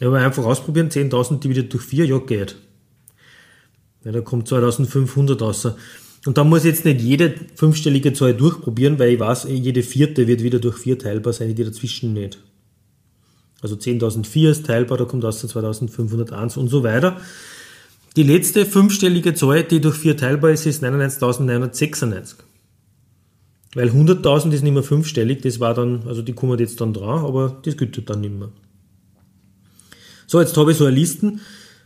Ja, 0.00 0.08
aber 0.08 0.18
einfach 0.18 0.44
ausprobieren, 0.44 0.88
10.000 0.88 1.40
dividiert 1.40 1.72
durch 1.72 1.84
4, 1.84 2.06
ja, 2.06 2.18
geht. 2.18 2.56
Ja, 4.04 4.12
da 4.12 4.20
kommt 4.20 4.48
2500 4.48 5.40
raus. 5.40 5.68
Und 6.24 6.38
dann 6.38 6.48
muss 6.48 6.64
jetzt 6.64 6.84
nicht 6.84 7.00
jede 7.00 7.34
fünfstellige 7.56 8.12
Zahl 8.12 8.34
durchprobieren, 8.34 8.98
weil 8.98 9.10
ich 9.10 9.20
weiß, 9.20 9.46
jede 9.48 9.82
vierte 9.82 10.26
wird 10.26 10.42
wieder 10.42 10.60
durch 10.60 10.76
4 10.78 10.98
teilbar 10.98 11.32
sein, 11.32 11.54
die 11.54 11.64
dazwischen 11.64 12.12
nicht. 12.12 12.38
Also 13.60 13.76
10.004 13.76 14.50
ist 14.50 14.66
teilbar, 14.66 14.98
da 14.98 15.04
kommt 15.04 15.24
aus 15.24 15.40
2501 15.40 16.56
und 16.56 16.68
so 16.68 16.82
weiter. 16.82 17.20
Die 18.16 18.24
letzte 18.24 18.66
fünfstellige 18.66 19.34
Zahl, 19.34 19.64
die 19.64 19.80
durch 19.80 19.96
4 19.96 20.16
teilbar 20.16 20.50
ist, 20.50 20.66
ist 20.66 20.84
99.996. 20.84 22.34
Weil 23.74 23.88
100.000 23.88 24.52
ist 24.52 24.62
nicht 24.62 24.74
mehr 24.74 24.82
fünfstellig, 24.82 25.40
das 25.42 25.58
war 25.58 25.74
dann, 25.74 26.06
also 26.06 26.22
die 26.22 26.34
kommen 26.34 26.58
jetzt 26.58 26.80
dann 26.80 26.92
dran, 26.92 27.24
aber 27.24 27.60
das 27.64 27.76
gilt 27.76 28.08
dann 28.10 28.20
nicht 28.20 28.34
mehr. 28.34 28.50
So, 30.26 30.40
jetzt 30.40 30.56
habe 30.56 30.72
ich 30.72 30.76
so 30.76 30.84
eine 30.84 30.94
Liste. 30.94 31.34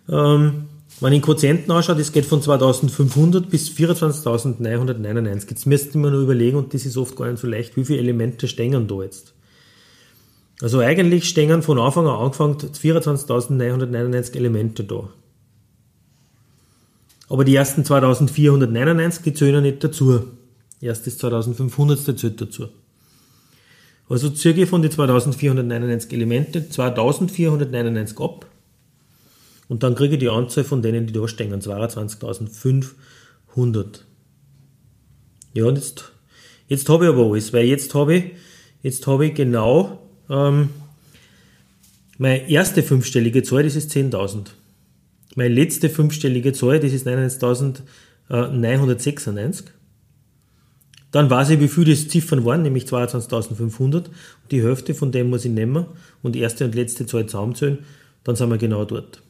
Ähm, 0.08 0.64
wenn 1.00 1.12
ich 1.12 1.21
den 1.21 1.25
Quotienten 1.25 1.71
anschaue, 1.73 1.97
das 1.97 2.12
geht 2.12 2.25
von 2.25 2.41
2500 2.41 3.50
bis 3.50 3.69
24.999. 3.69 5.50
Jetzt 5.50 5.67
müsste 5.67 5.99
man 5.99 6.12
nur 6.12 6.23
überlegen, 6.23 6.57
und 6.57 6.73
das 6.73 6.87
ist 6.87 6.97
oft 6.97 7.17
gar 7.17 7.31
nicht 7.31 7.38
so 7.41 7.47
leicht, 7.47 7.76
wie 7.76 7.85
viele 7.85 7.99
Elemente 7.99 8.49
stehen 8.49 8.88
da 8.88 9.03
jetzt. 9.03 9.35
Also 10.62 10.79
eigentlich 10.79 11.29
stehen 11.29 11.62
von 11.62 11.79
Anfang 11.79 12.07
an 12.07 12.17
angefangen 12.17 12.57
24.999 12.57 14.37
Elemente 14.37 14.85
da. 14.85 15.11
Aber 17.29 17.45
die 17.45 17.55
ersten 17.55 17.85
2499 17.85 19.23
die 19.23 19.35
zählen 19.35 19.62
nicht 19.62 19.85
dazu. 19.85 20.23
Erst 20.81 21.07
das 21.07 21.19
2500 21.19 22.19
zählt 22.19 22.41
dazu. 22.41 22.69
Also 24.09 24.31
ziehe 24.31 24.55
ich 24.55 24.69
von 24.69 24.81
den 24.81 24.91
2499 24.91 26.12
Elemente 26.12 26.69
2499 26.71 28.19
ab 28.19 28.47
und 29.68 29.82
dann 29.82 29.94
kriege 29.94 30.14
ich 30.14 30.20
die 30.20 30.28
Anzahl 30.28 30.64
von 30.64 30.82
denen, 30.82 31.06
die 31.06 31.12
da 31.12 31.28
stehen, 31.28 31.61
22.500. 31.61 34.00
Ja, 35.54 35.64
und 35.64 35.76
jetzt, 35.76 36.12
jetzt 36.68 36.88
habe 36.88 37.04
ich 37.04 37.11
aber 37.11 37.25
alles, 37.25 37.52
weil 37.52 37.66
jetzt 37.66 37.94
habe 37.94 38.14
ich, 38.14 38.25
jetzt 38.82 39.06
habe 39.06 39.26
ich 39.26 39.35
genau 39.35 39.99
ähm, 40.28 40.70
meine 42.18 42.49
erste 42.49 42.82
fünfstellige 42.82 43.42
Zahl, 43.42 43.64
das 43.64 43.76
ist 43.76 43.92
10.000. 43.92 44.46
Meine 45.35 45.54
letzte 45.54 45.90
fünfstellige 45.90 46.52
Zahl, 46.52 46.80
das 46.80 46.92
ist 46.92 47.06
99.996. 47.06 49.64
Dann 51.11 51.28
weiß 51.30 51.50
ich, 51.50 51.61
wie 51.61 51.68
viele 51.68 51.92
das 51.92 52.08
Ziffern 52.08 52.44
waren, 52.44 52.62
nämlich 52.62 52.85
22.500. 52.85 54.06
Die 54.50 54.62
Hälfte 54.62 54.94
von 54.94 55.12
dem 55.12 55.28
muss 55.30 55.44
ich 55.44 55.52
nehmen 55.52 55.87
und 56.23 56.35
die 56.35 56.40
erste 56.40 56.64
und 56.64 56.75
letzte 56.75 57.06
Zahl 57.06 57.26
zusammenzählen. 57.26 57.78
Dann 58.25 58.35
sind 58.37 58.50
wir 58.50 58.58
genau 58.58 58.85
dort. 58.85 59.23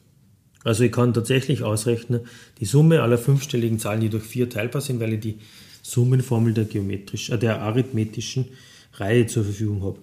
Also 0.67 0.83
ich 0.83 0.91
kann 0.91 1.15
tatsächlich 1.15 1.63
ausrechnen, 1.63 2.23
die 2.59 2.65
Summe 2.65 3.01
aller 3.01 3.19
fünfstelligen 3.19 3.79
Zahlen, 3.79 4.01
die 4.01 4.09
durch 4.09 4.25
vier 4.25 4.51
teilbar 4.51 4.83
sind, 4.83 4.99
weil 4.99 5.13
ich 5.13 5.21
die 5.21 5.39
Summenformel 5.83 6.55
der, 6.55 6.65
geometrisch, 6.65 7.31
äh, 7.31 7.39
der 7.39 7.63
arithmetischen 7.63 8.47
Reihe 8.95 9.29
zur 9.29 9.45
Verfügung 9.45 9.85
habe. 9.85 9.99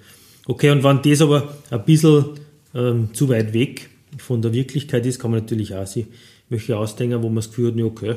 Okay, 0.46 0.70
und 0.70 0.82
wenn 0.86 1.02
das 1.02 1.22
aber 1.22 1.54
ein 1.70 1.84
bisschen 1.84 2.26
ähm, 2.74 3.10
zu 3.12 3.28
weit 3.28 3.54
weg 3.54 3.90
von 4.18 4.42
der 4.42 4.54
Wirklichkeit 4.54 5.06
ist, 5.06 5.20
kann 5.20 5.32
man 5.32 5.42
natürlich 5.42 5.76
auch 5.76 5.86
sich 5.86 6.06
welche 6.48 6.78
ausdenken, 6.78 7.22
wo 7.22 7.28
man 7.28 7.38
das 7.38 7.50
Gefühl 7.50 7.74
hat, 7.74 7.82
okay, 7.82 8.16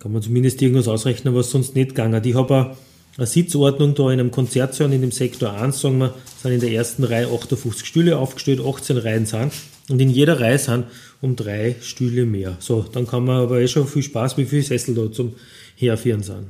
kann 0.00 0.12
man 0.12 0.22
zumindest 0.22 0.60
irgendwas 0.60 0.88
ausrechnen, 0.88 1.36
was 1.36 1.52
sonst 1.52 1.76
nicht 1.76 1.90
gegangen 1.90 2.20
Ich 2.24 2.34
habe 2.34 2.76
Sitzordnung 3.24 3.94
da 3.94 4.12
in 4.12 4.20
einem 4.20 4.30
Konzertsaal 4.30 4.92
in 4.92 5.00
dem 5.00 5.10
Sektor 5.10 5.54
1, 5.54 5.80
sagen 5.80 5.98
wir, 5.98 6.14
sind 6.42 6.52
in 6.52 6.60
der 6.60 6.72
ersten 6.72 7.02
Reihe 7.04 7.28
58 7.28 7.86
Stühle 7.86 8.18
aufgestellt, 8.18 8.60
18 8.60 8.98
Reihen 8.98 9.24
sind 9.24 9.52
und 9.88 10.00
in 10.00 10.10
jeder 10.10 10.38
Reihe 10.38 10.58
sind 10.58 10.84
um 11.22 11.34
drei 11.34 11.76
Stühle 11.80 12.26
mehr. 12.26 12.58
So, 12.60 12.82
dann 12.82 13.06
kann 13.06 13.24
man 13.24 13.36
aber 13.38 13.60
eh 13.60 13.68
schon 13.68 13.86
viel 13.86 14.02
Spaß, 14.02 14.36
wie 14.36 14.44
viele 14.44 14.62
Sessel 14.62 14.94
da 14.94 15.10
zum 15.10 15.34
Herführen 15.76 16.22
sind. 16.22 16.48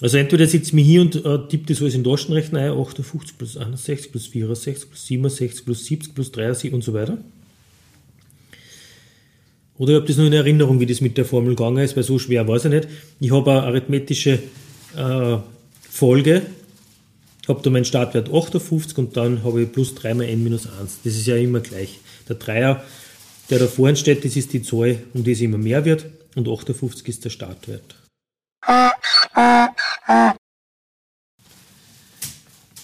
Also 0.00 0.16
entweder 0.16 0.46
sitzt 0.46 0.72
mich 0.74 0.86
hier 0.86 1.00
und 1.00 1.16
äh, 1.24 1.38
tippt 1.48 1.70
das 1.70 1.80
alles 1.80 1.94
in 1.94 2.02
den 2.02 2.10
Taschenrechner 2.10 2.60
ein, 2.60 2.70
58 2.70 3.38
plus 3.38 3.56
61 3.56 4.10
plus 4.10 4.26
64 4.26 4.88
plus 4.90 5.06
67 5.06 5.64
plus 5.64 5.84
70 5.84 6.14
plus 6.14 6.32
73 6.32 6.72
und 6.72 6.82
so 6.84 6.94
weiter. 6.94 7.18
Oder 9.76 9.92
ich 9.92 9.96
habe 9.96 10.06
das 10.06 10.16
nur 10.16 10.26
in 10.26 10.32
Erinnerung, 10.32 10.80
wie 10.80 10.86
das 10.86 11.00
mit 11.00 11.16
der 11.16 11.24
Formel 11.24 11.54
gegangen 11.54 11.78
ist, 11.78 11.96
weil 11.96 12.02
so 12.02 12.18
schwer 12.18 12.46
weiß 12.46 12.64
ich 12.64 12.70
nicht. 12.70 12.88
Ich 13.20 13.30
habe 13.32 13.50
eine 13.50 13.62
arithmetische 13.62 14.40
äh, 14.96 15.38
Folge, 15.90 16.46
habe 17.48 17.62
da 17.62 17.70
meinen 17.70 17.84
Startwert 17.84 18.32
58 18.32 18.98
und 18.98 19.16
dann 19.16 19.42
habe 19.42 19.62
ich 19.62 19.72
plus 19.72 19.94
3 19.94 20.14
mal 20.14 20.24
n 20.24 20.44
minus 20.44 20.66
1. 20.66 20.98
Das 21.04 21.14
ist 21.14 21.26
ja 21.26 21.36
immer 21.36 21.60
gleich. 21.60 21.98
Der 22.28 22.36
Dreier, 22.36 22.84
der 23.48 23.58
da 23.58 23.66
vorne 23.66 23.96
steht, 23.96 24.24
das 24.24 24.36
ist 24.36 24.52
die 24.52 24.62
Zahl, 24.62 25.02
um 25.14 25.24
die 25.24 25.32
es 25.32 25.40
immer 25.40 25.58
mehr 25.58 25.84
wird 25.84 26.06
und 26.34 26.48
58 26.48 27.08
ist 27.08 27.24
der 27.24 27.30
Startwert. 27.30 27.96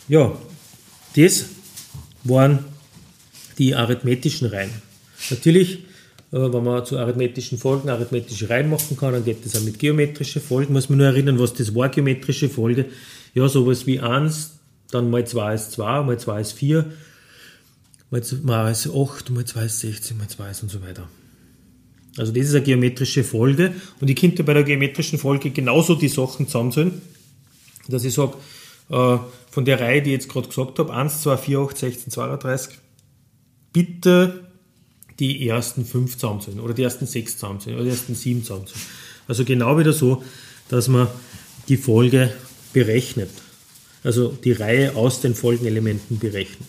Ja, 0.08 0.37
das 1.16 1.46
waren 2.25 2.64
die 3.58 3.75
arithmetischen 3.75 4.49
Reihen. 4.49 4.70
Natürlich 5.30 5.84
wenn 6.34 6.64
man 6.64 6.84
zu 6.84 6.98
arithmetischen 6.98 7.58
Folgen 7.58 7.88
arithmetische 7.88 8.50
Reihen 8.50 8.68
machen 8.68 8.96
kann, 8.96 9.12
dann 9.12 9.24
geht 9.24 9.44
das 9.44 9.54
auch 9.56 9.62
mit 9.62 9.78
geometrischen 9.78 10.42
Folgen. 10.42 10.72
Muss 10.72 10.88
man 10.88 10.98
nur 10.98 11.06
erinnern, 11.06 11.38
was 11.38 11.54
das 11.54 11.74
war, 11.74 11.88
geometrische 11.88 12.48
Folge. 12.48 12.86
Ja, 13.34 13.48
sowas 13.48 13.86
wie 13.86 14.00
1, 14.00 14.58
dann 14.90 15.10
mal 15.10 15.24
2 15.24 15.54
ist 15.54 15.72
2, 15.72 16.02
mal 16.02 16.18
2 16.18 16.40
ist 16.40 16.52
4, 16.52 16.86
mal 18.10 18.22
2 18.22 18.70
ist 18.70 18.88
8, 18.92 19.30
mal 19.30 19.44
2 19.44 19.64
ist 19.64 19.80
16, 19.80 20.18
mal 20.18 20.28
2 20.28 20.50
ist 20.50 20.62
und 20.64 20.70
so 20.70 20.82
weiter. 20.82 21.08
Also 22.16 22.32
das 22.32 22.46
ist 22.46 22.54
eine 22.54 22.64
geometrische 22.64 23.22
Folge 23.22 23.72
und 24.00 24.08
ich 24.08 24.16
könnte 24.16 24.42
bei 24.42 24.54
der 24.54 24.64
geometrischen 24.64 25.18
Folge 25.18 25.50
genauso 25.50 25.94
die 25.94 26.08
Sachen 26.08 26.46
zusammenzählen, 26.46 27.00
dass 27.88 28.04
ich 28.04 28.14
sage, 28.14 28.34
äh, 28.90 29.18
von 29.50 29.64
der 29.64 29.80
Reihe, 29.80 30.02
die 30.02 30.10
ich 30.10 30.14
jetzt 30.14 30.28
gerade 30.28 30.48
gesagt 30.48 30.80
habe, 30.80 30.92
1, 30.92 31.22
2, 31.22 31.36
4, 31.36 31.58
8, 31.60 31.78
16, 31.78 32.12
32, 32.12 32.78
bitte 33.72 34.43
die 35.18 35.49
ersten 35.49 35.85
fünf 35.85 36.14
zusammenzählen 36.14 36.61
oder 36.61 36.75
die 36.75 36.83
ersten 36.83 37.06
sechs 37.06 37.35
zusammenzählen 37.35 37.76
oder 37.76 37.85
die 37.85 37.90
ersten 37.92 38.14
sieben 38.14 38.42
zusammenzählen. 38.42 38.85
Also 39.28 39.44
genau 39.44 39.78
wieder 39.78 39.92
so, 39.92 40.23
dass 40.68 40.88
man 40.88 41.09
die 41.68 41.76
Folge 41.76 42.33
berechnet. 42.73 43.30
Also 44.02 44.28
die 44.28 44.52
Reihe 44.52 44.97
aus 44.97 45.21
den 45.21 45.35
Folgenelementen 45.35 46.18
berechnet. 46.18 46.68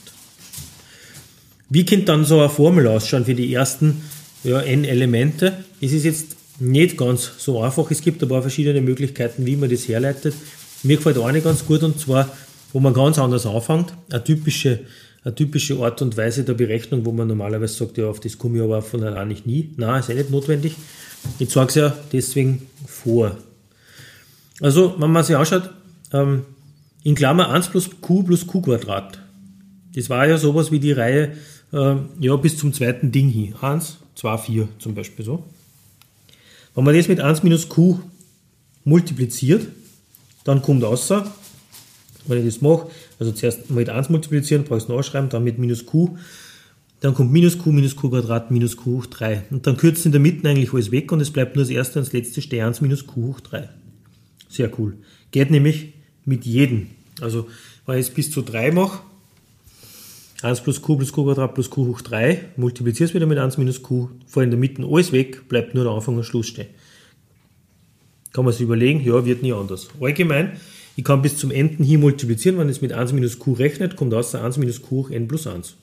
Wie 1.70 1.86
könnte 1.86 2.06
dann 2.06 2.26
so 2.26 2.40
eine 2.40 2.50
Formel 2.50 2.88
ausschauen 2.88 3.26
für 3.26 3.34
die 3.34 3.54
ersten 3.54 4.04
ja, 4.44 4.62
n 4.62 4.86
Elemente? 4.86 5.66
Es 5.82 5.92
ist 5.92 6.06
jetzt 6.06 6.36
nicht 6.60 6.98
ganz 6.98 7.32
so 7.38 7.62
einfach. 7.62 7.90
Es 7.92 8.02
gibt 8.02 8.22
ein 8.22 8.30
paar 8.30 8.42
verschiedene 8.42 8.82
Möglichkeiten, 8.82 9.46
wie 9.46 9.56
man 9.56 9.70
das 9.70 9.88
herleitet. 9.88 10.36
Mir 10.84 10.98
gefällt 10.98 11.18
eine 11.18 11.42
ganz 11.42 11.66
gut 11.66 11.84
und 11.84 12.00
zwar, 12.00 12.30
wo 12.72 12.80
man 12.80 12.94
ganz 12.94 13.18
anders 13.18 13.46
anfängt. 13.46 13.94
Eine 14.10 14.24
typische 14.24 14.82
eine 15.26 15.34
typische 15.34 15.80
Art 15.80 16.02
und 16.04 16.16
Weise 16.18 16.44
der 16.44 16.54
Berechnung, 16.54 17.04
wo 17.04 17.12
man 17.12 17.28
normalerweise 17.28 17.74
sagt, 17.74 17.98
ja, 17.98 18.08
auf 18.08 18.20
das 18.20 18.38
komme 18.38 18.58
ich 18.58 18.64
aber 18.64 18.84
von 18.84 19.04
allein 19.04 19.28
nicht 19.28 19.48
nie. 19.48 19.72
Nein, 19.76 20.00
ist 20.00 20.10
eh 20.10 20.14
nicht 20.14 20.30
notwendig. 20.30 20.76
Ich 21.40 21.50
zeige 21.50 21.70
es 21.70 21.76
ja 21.76 21.98
deswegen 22.14 22.62
vor. 22.86 23.36
Also, 24.62 24.96
wenn 25.00 25.12
man 25.12 25.24
sich 25.24 25.36
anschaut, 25.36 25.72
ähm, 26.14 26.44
in 27.04 27.16
Klammer 27.16 27.50
1 27.50 27.70
plus 27.70 27.90
q 28.02 28.22
plus 28.24 28.46
q 28.46 28.62
Quadrat. 28.62 29.20
Das 29.96 30.10
war 30.10 30.28
ja 30.28 30.38
sowas 30.38 30.72
wie 30.72 30.80
die 30.80 30.92
Reihe 30.92 31.34
äh, 31.74 31.96
ja, 32.20 32.36
bis 32.36 32.58
zum 32.58 32.72
zweiten 32.72 33.12
Ding 33.12 33.30
hin. 33.30 33.56
1, 33.60 33.98
2, 34.14 34.38
4 34.38 34.70
zum 34.78 34.94
Beispiel 34.94 35.26
so. 35.26 35.44
Wenn 36.76 36.84
man 36.84 36.96
das 36.96 37.08
mit 37.08 37.20
1 37.20 37.42
minus 37.42 37.68
q 37.68 38.00
multipliziert, 38.84 39.68
dann 40.44 40.62
kommt 40.62 40.84
außer, 40.84 41.26
wenn 42.28 42.40
ich 42.40 42.54
das 42.54 42.62
mache, 42.62 42.88
also 43.20 43.32
zuerst 43.32 43.70
mit 43.70 43.90
1 43.90 44.10
multiplizieren, 44.10 44.64
brauche 44.64 44.78
ich 44.78 44.84
es 44.84 44.90
nachschreiben, 44.90 45.30
dann 45.30 45.44
mit 45.44 45.58
minus 45.58 45.86
q, 45.86 46.18
dann 47.02 47.14
kommt 47.14 47.32
minus 47.32 47.58
q, 47.58 47.72
minus 47.72 47.96
q 47.96 48.10
Quadrat, 48.10 48.52
minus 48.52 48.78
q 48.78 48.98
hoch 48.98 49.06
3. 49.06 49.44
Und 49.52 49.68
dann 49.68 49.78
kürzt 49.78 50.06
in 50.06 50.12
der 50.12 50.22
Mitte 50.22 50.48
eigentlich 50.50 50.74
alles 50.74 50.92
weg 50.92 51.12
und 51.12 51.22
es 51.22 51.32
bleibt 51.32 51.56
nur 51.56 51.64
das 51.64 51.70
erste 51.70 52.00
und 52.00 52.06
das 52.06 52.14
letzte 52.14 52.42
stehen 52.42 52.66
1 52.66 52.82
minus 52.82 53.06
q 53.06 53.28
hoch 53.28 53.40
3. 53.42 53.70
Sehr 54.50 54.72
cool. 54.80 54.98
Geht 55.32 55.52
nämlich 55.52 55.94
mit 56.26 56.46
jedem. 56.46 56.88
Also 57.22 57.48
wenn 57.86 58.00
ich 58.00 58.08
es 58.08 58.14
bis 58.14 58.32
zu 58.32 58.42
3 58.42 58.72
mache, 58.72 59.00
1 60.42 60.62
plus 60.62 60.82
q 60.82 60.96
plus 60.98 61.12
q 61.12 61.24
Quadrat 61.26 61.54
plus 61.54 61.70
q 61.70 61.86
hoch 61.88 62.02
3, 62.02 62.50
multipliziere 62.58 63.10
es 63.10 63.14
wieder 63.14 63.26
mit 63.26 63.38
1 63.38 63.58
minus 63.58 63.82
q, 63.82 64.10
vor 64.26 64.44
in 64.44 64.50
der 64.50 64.60
Mitte 64.60 64.84
alles 64.84 65.12
weg, 65.12 65.48
bleibt 65.48 65.76
nur 65.76 65.84
der 65.84 65.94
Anfang 65.94 66.16
und 66.18 66.24
Schluss 66.24 66.48
stehen. 66.48 66.68
Kann 68.34 68.44
man 68.44 68.54
sich 68.54 68.62
überlegen, 68.64 69.02
ja, 69.02 69.26
wird 69.26 69.44
nie 69.44 69.54
anders. 69.54 69.88
Allgemein, 70.02 70.54
ich 70.96 71.04
kann 71.04 71.22
bis 71.22 71.38
zum 71.38 71.52
Enden 71.52 71.84
hier 71.84 72.00
multiplizieren, 72.00 72.58
wenn 72.58 72.70
es 72.70 72.82
mit 72.82 72.94
1 72.94 73.12
minus 73.12 73.38
q 73.40 73.54
rechnet, 73.54 73.96
kommt 73.96 74.14
aus 74.14 74.34
1 74.34 74.58
minus 74.58 74.82
q 74.82 74.90
hoch 74.92 75.10
n 75.12 75.28
plus 75.28 75.46
1. 75.46 75.76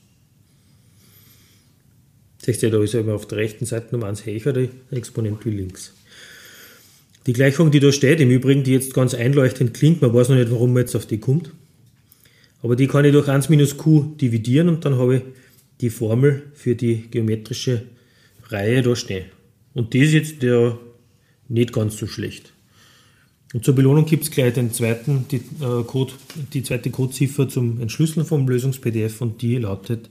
Seht 2.39 2.63
ihr, 2.63 2.71
da 2.71 2.83
ist 2.83 2.95
ja 2.95 3.03
auf 3.03 3.29
der 3.29 3.39
rechten 3.39 3.67
Seite 3.67 3.95
um 3.95 4.03
1 4.03 4.25
höher, 4.27 4.53
der 4.53 4.69
Exponent 4.91 5.45
wie 5.45 5.51
links. 5.51 5.93
Die 7.27 7.35
Gleichung, 7.35 7.71
die 7.71 7.79
da 7.79 7.93
steht, 7.93 8.21
im 8.21 8.31
Übrigen, 8.31 8.65
die 8.65 8.73
jetzt 8.73 8.95
ganz 8.95 9.15
einleuchtend 9.15 9.75
klingt, 9.75 10.03
man 10.03 10.13
weiß 10.13 10.31
noch 10.31 10.37
nicht, 10.37 10.51
warum 10.51 10.73
man 10.73 10.83
jetzt 10.83 10.97
auf 10.97 11.07
die 11.07 11.19
kommt. 11.19 11.53
Aber 12.63 12.75
die 12.75 12.87
kann 12.87 13.05
ich 13.05 13.13
durch 13.13 13.29
1 13.29 13.49
minus 13.49 13.77
q 13.77 14.15
dividieren 14.21 14.69
und 14.69 14.85
dann 14.85 14.97
habe 14.97 15.17
ich 15.17 15.23
die 15.81 15.91
Formel 15.91 16.43
für 16.55 16.75
die 16.75 17.09
geometrische 17.11 17.83
Reihe 18.49 18.83
da 18.83 18.97
stehen. 18.97 19.27
Und 19.75 19.93
die 19.93 20.01
ist 20.01 20.13
jetzt 20.13 20.43
der 20.43 20.79
nicht 21.49 21.73
ganz 21.73 21.97
so 21.97 22.07
schlecht. 22.07 22.53
Und 23.53 23.65
zur 23.65 23.75
Belohnung 23.75 24.07
gibt 24.07 24.25
es 24.25 24.31
gleich 24.31 24.55
den 24.55 24.73
zweiten, 24.73 25.27
die, 25.31 25.37
äh, 25.37 25.83
Code, 25.87 26.13
die 26.53 26.63
zweite 26.63 26.91
Codeziffer 26.91 27.49
zum 27.49 27.81
Entschlüsseln 27.81 28.25
vom 28.25 28.49
Lösungs-PDF 28.49 29.21
und 29.21 29.43
die 29.43 29.59
lautet 29.59 30.09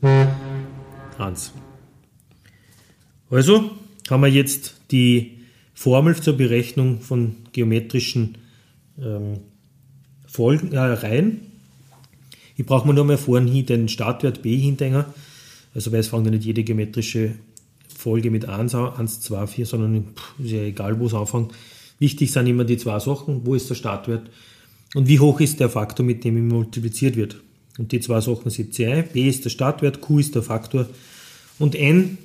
1. 1.17 1.51
Also 3.29 3.71
haben 4.09 4.21
wir 4.21 4.29
jetzt 4.29 4.75
die 4.91 5.39
Formel 5.73 6.15
zur 6.15 6.37
Berechnung 6.37 7.01
von 7.01 7.37
geometrischen 7.53 8.37
ähm, 9.01 9.39
Folgen, 10.27 10.73
äh, 10.73 10.79
Reihen. 10.79 11.39
Ich 12.55 12.65
brauche 12.65 12.87
mir 12.87 12.93
nur 12.93 13.05
mal 13.05 13.17
vorhin 13.17 13.65
den 13.65 13.89
Startwert 13.89 14.43
b 14.43 14.55
hinterher. 14.55 15.11
Also 15.73 15.91
weil 15.91 16.01
es 16.01 16.09
fängt 16.09 16.25
ja 16.25 16.31
nicht 16.31 16.45
jede 16.45 16.63
geometrische 16.63 17.35
Folge 17.87 18.29
mit 18.29 18.47
1 18.47 18.75
an, 18.75 18.93
1, 18.93 19.21
2, 19.21 19.47
4, 19.47 19.65
sondern 19.65 20.05
pff, 20.15 20.39
ist 20.39 20.51
ja 20.51 20.61
egal, 20.61 20.99
wo 20.99 21.07
es 21.07 21.13
anfängt. 21.13 21.53
Wichtig 22.01 22.31
sind 22.31 22.47
immer 22.47 22.63
die 22.63 22.77
zwei 22.77 22.97
Sachen. 22.99 23.45
Wo 23.45 23.53
ist 23.53 23.69
der 23.69 23.75
Startwert? 23.75 24.27
Und 24.95 25.07
wie 25.07 25.19
hoch 25.19 25.39
ist 25.39 25.59
der 25.59 25.69
Faktor, 25.69 26.03
mit 26.03 26.23
dem 26.23 26.47
multipliziert 26.47 27.15
wird? 27.15 27.37
Und 27.77 27.91
die 27.91 27.99
zwei 27.99 28.19
Sachen 28.21 28.49
sind 28.49 28.73
C, 28.73 29.03
B 29.13 29.29
ist 29.29 29.45
der 29.45 29.51
Startwert, 29.51 30.01
Q 30.01 30.17
ist 30.17 30.33
der 30.33 30.41
Faktor 30.41 30.89
und 31.59 31.75
N 31.75 32.17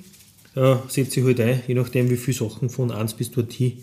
äh, 0.54 0.76
setze 0.88 1.20
ich 1.20 1.26
halt 1.26 1.40
ein, 1.40 1.60
je 1.68 1.74
nachdem 1.74 2.08
wie 2.08 2.16
viele 2.16 2.38
Sachen 2.38 2.70
von 2.70 2.90
1 2.90 3.14
bis 3.14 3.30
dorthin 3.30 3.74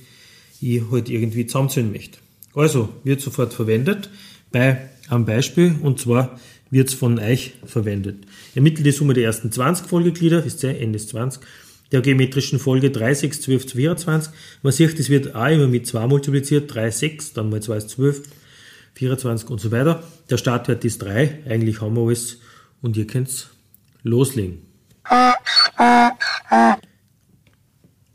ich 0.60 0.82
halt 0.92 1.10
irgendwie 1.10 1.46
zusammenzählen 1.46 1.92
möchte. 1.92 2.18
Also 2.56 2.90
wird 3.04 3.22
sofort 3.22 3.54
verwendet 3.54 4.10
bei 4.52 4.90
einem 5.10 5.26
Beispiel 5.26 5.76
und 5.82 6.00
zwar 6.00 6.40
wird 6.72 6.90
es 6.90 6.96
von 6.96 7.20
euch 7.20 7.54
verwendet. 7.66 8.26
Ermittelt 8.56 8.88
die 8.88 8.92
Summe 8.92 9.14
der 9.14 9.26
ersten 9.26 9.52
20 9.52 9.86
Folgeglieder, 9.86 10.44
ist 10.44 10.60
C, 10.60 10.76
N 10.76 10.96
ist 10.96 11.10
20, 11.10 11.40
der 11.94 12.02
geometrischen 12.02 12.60
Folge 12.60 12.90
3, 12.90 13.14
6, 13.14 13.42
12, 13.42 13.72
24. 13.72 14.34
Man 14.64 14.74
sieht, 14.74 15.00
es 15.00 15.10
wird 15.10 15.36
A 15.36 15.50
immer 15.50 15.68
mit 15.68 15.86
2 15.86 16.08
multipliziert, 16.08 16.74
3, 16.74 16.90
6, 16.90 17.34
dann 17.34 17.52
mal 17.52 17.62
2 17.62 17.78
ist 17.78 17.90
12, 17.92 18.24
24 18.96 19.50
und 19.50 19.62
so 19.62 19.72
weiter. 19.72 20.04
Der 20.30 20.38
Startwert 20.38 20.84
ist 20.84 21.04
3, 21.04 21.44
eigentlich 21.48 21.82
haben 21.82 21.96
wir 21.96 22.02
alles 22.02 22.40
und 22.82 22.98
ihr 22.98 23.06
könnt 23.06 23.50
loslegen. 24.02 24.64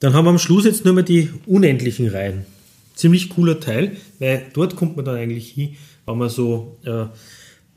Dann 0.00 0.12
haben 0.12 0.24
wir 0.24 0.30
am 0.30 0.38
Schluss 0.38 0.64
jetzt 0.64 0.84
nur 0.84 0.94
mehr 0.94 1.04
die 1.04 1.30
unendlichen 1.46 2.08
Reihen. 2.08 2.46
Ziemlich 2.94 3.30
cooler 3.30 3.60
Teil, 3.60 3.96
weil 4.18 4.46
dort 4.54 4.74
kommt 4.74 4.96
man 4.96 5.04
dann 5.04 5.16
eigentlich 5.16 5.50
hin, 5.50 5.76
wenn 6.04 6.18
man 6.18 6.28
so, 6.28 6.78
äh, 6.84 7.06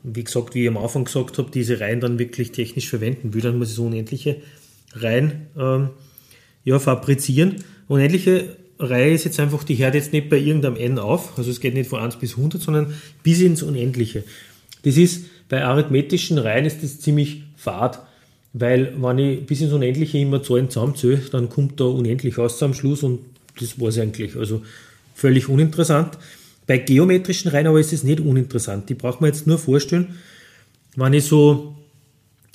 wie 0.02 0.24
gesagt, 0.24 0.56
wie 0.56 0.62
ich 0.62 0.68
am 0.68 0.78
Anfang 0.78 1.04
gesagt 1.04 1.38
habe, 1.38 1.50
diese 1.52 1.78
Reihen 1.78 2.00
dann 2.00 2.18
wirklich 2.18 2.50
technisch 2.50 2.88
verwenden 2.88 3.34
will, 3.34 3.40
dann 3.40 3.56
muss 3.58 3.70
ich 3.70 3.76
so 3.76 3.86
unendliche 3.86 4.42
Reihen 4.94 5.46
ähm, 5.58 5.90
ja, 6.64 6.78
fabrizieren. 6.78 7.56
Unendliche 7.88 8.56
Reihe 8.78 9.12
ist 9.12 9.24
jetzt 9.24 9.38
einfach, 9.40 9.64
die 9.64 9.76
hört 9.76 9.94
jetzt 9.94 10.12
nicht 10.12 10.28
bei 10.28 10.38
irgendeinem 10.38 10.76
n 10.76 10.98
auf, 10.98 11.38
also 11.38 11.50
es 11.50 11.60
geht 11.60 11.74
nicht 11.74 11.90
von 11.90 12.00
1 12.00 12.16
bis 12.16 12.36
100, 12.36 12.60
sondern 12.60 12.94
bis 13.22 13.40
ins 13.40 13.62
Unendliche. 13.62 14.24
Das 14.84 14.96
ist, 14.96 15.26
bei 15.48 15.64
arithmetischen 15.64 16.38
Reihen 16.38 16.64
ist 16.64 16.82
das 16.82 17.00
ziemlich 17.00 17.44
fad. 17.56 18.02
Weil 18.54 18.94
wenn 19.00 19.18
ich 19.18 19.46
bis 19.46 19.62
ins 19.62 19.72
Unendliche 19.72 20.18
immer 20.18 20.42
Zahlen 20.42 20.68
zusammenzähle, 20.68 21.22
dann 21.30 21.48
kommt 21.48 21.80
da 21.80 21.84
unendlich 21.84 22.36
aus 22.38 22.62
am 22.62 22.74
Schluss 22.74 23.02
und 23.02 23.20
das 23.58 23.80
war 23.80 23.88
es 23.88 23.98
eigentlich. 23.98 24.36
Also 24.36 24.62
völlig 25.14 25.48
uninteressant. 25.48 26.18
Bei 26.66 26.78
geometrischen 26.78 27.50
Reihen 27.50 27.66
aber 27.66 27.80
ist 27.80 27.92
es 27.92 28.04
nicht 28.04 28.20
uninteressant. 28.20 28.88
Die 28.88 28.94
braucht 28.94 29.20
man 29.20 29.28
jetzt 29.28 29.46
nur 29.46 29.58
vorstellen, 29.58 30.18
wenn 30.96 31.14
ich 31.14 31.24
so 31.24 31.74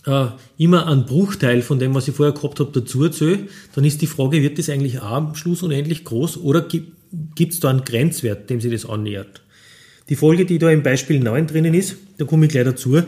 äh, 0.07 0.27
immer 0.57 0.87
einen 0.87 1.05
Bruchteil 1.05 1.61
von 1.61 1.79
dem, 1.79 1.93
was 1.93 2.07
ich 2.07 2.15
vorher 2.15 2.33
gehabt 2.33 2.59
habe, 2.59 2.71
dazu 2.73 3.03
erzähle, 3.03 3.39
dann 3.75 3.83
ist 3.83 4.01
die 4.01 4.07
Frage, 4.07 4.41
wird 4.41 4.57
das 4.57 4.69
eigentlich 4.69 4.99
auch 4.99 5.11
am 5.11 5.35
Schluss 5.35 5.61
unendlich 5.61 6.05
groß 6.05 6.37
oder 6.37 6.61
gibt 6.61 7.53
es 7.53 7.59
da 7.59 7.69
einen 7.69 7.83
Grenzwert, 7.83 8.49
dem 8.49 8.61
sich 8.61 8.71
das 8.71 8.85
annähert? 8.85 9.41
Die 10.09 10.15
Folge, 10.15 10.45
die 10.45 10.57
da 10.57 10.71
im 10.71 10.83
Beispiel 10.83 11.19
9 11.19 11.47
drinnen 11.47 11.73
ist, 11.73 11.97
da 12.17 12.25
komme 12.25 12.45
ich 12.45 12.51
gleich 12.51 12.63
dazu, 12.63 13.01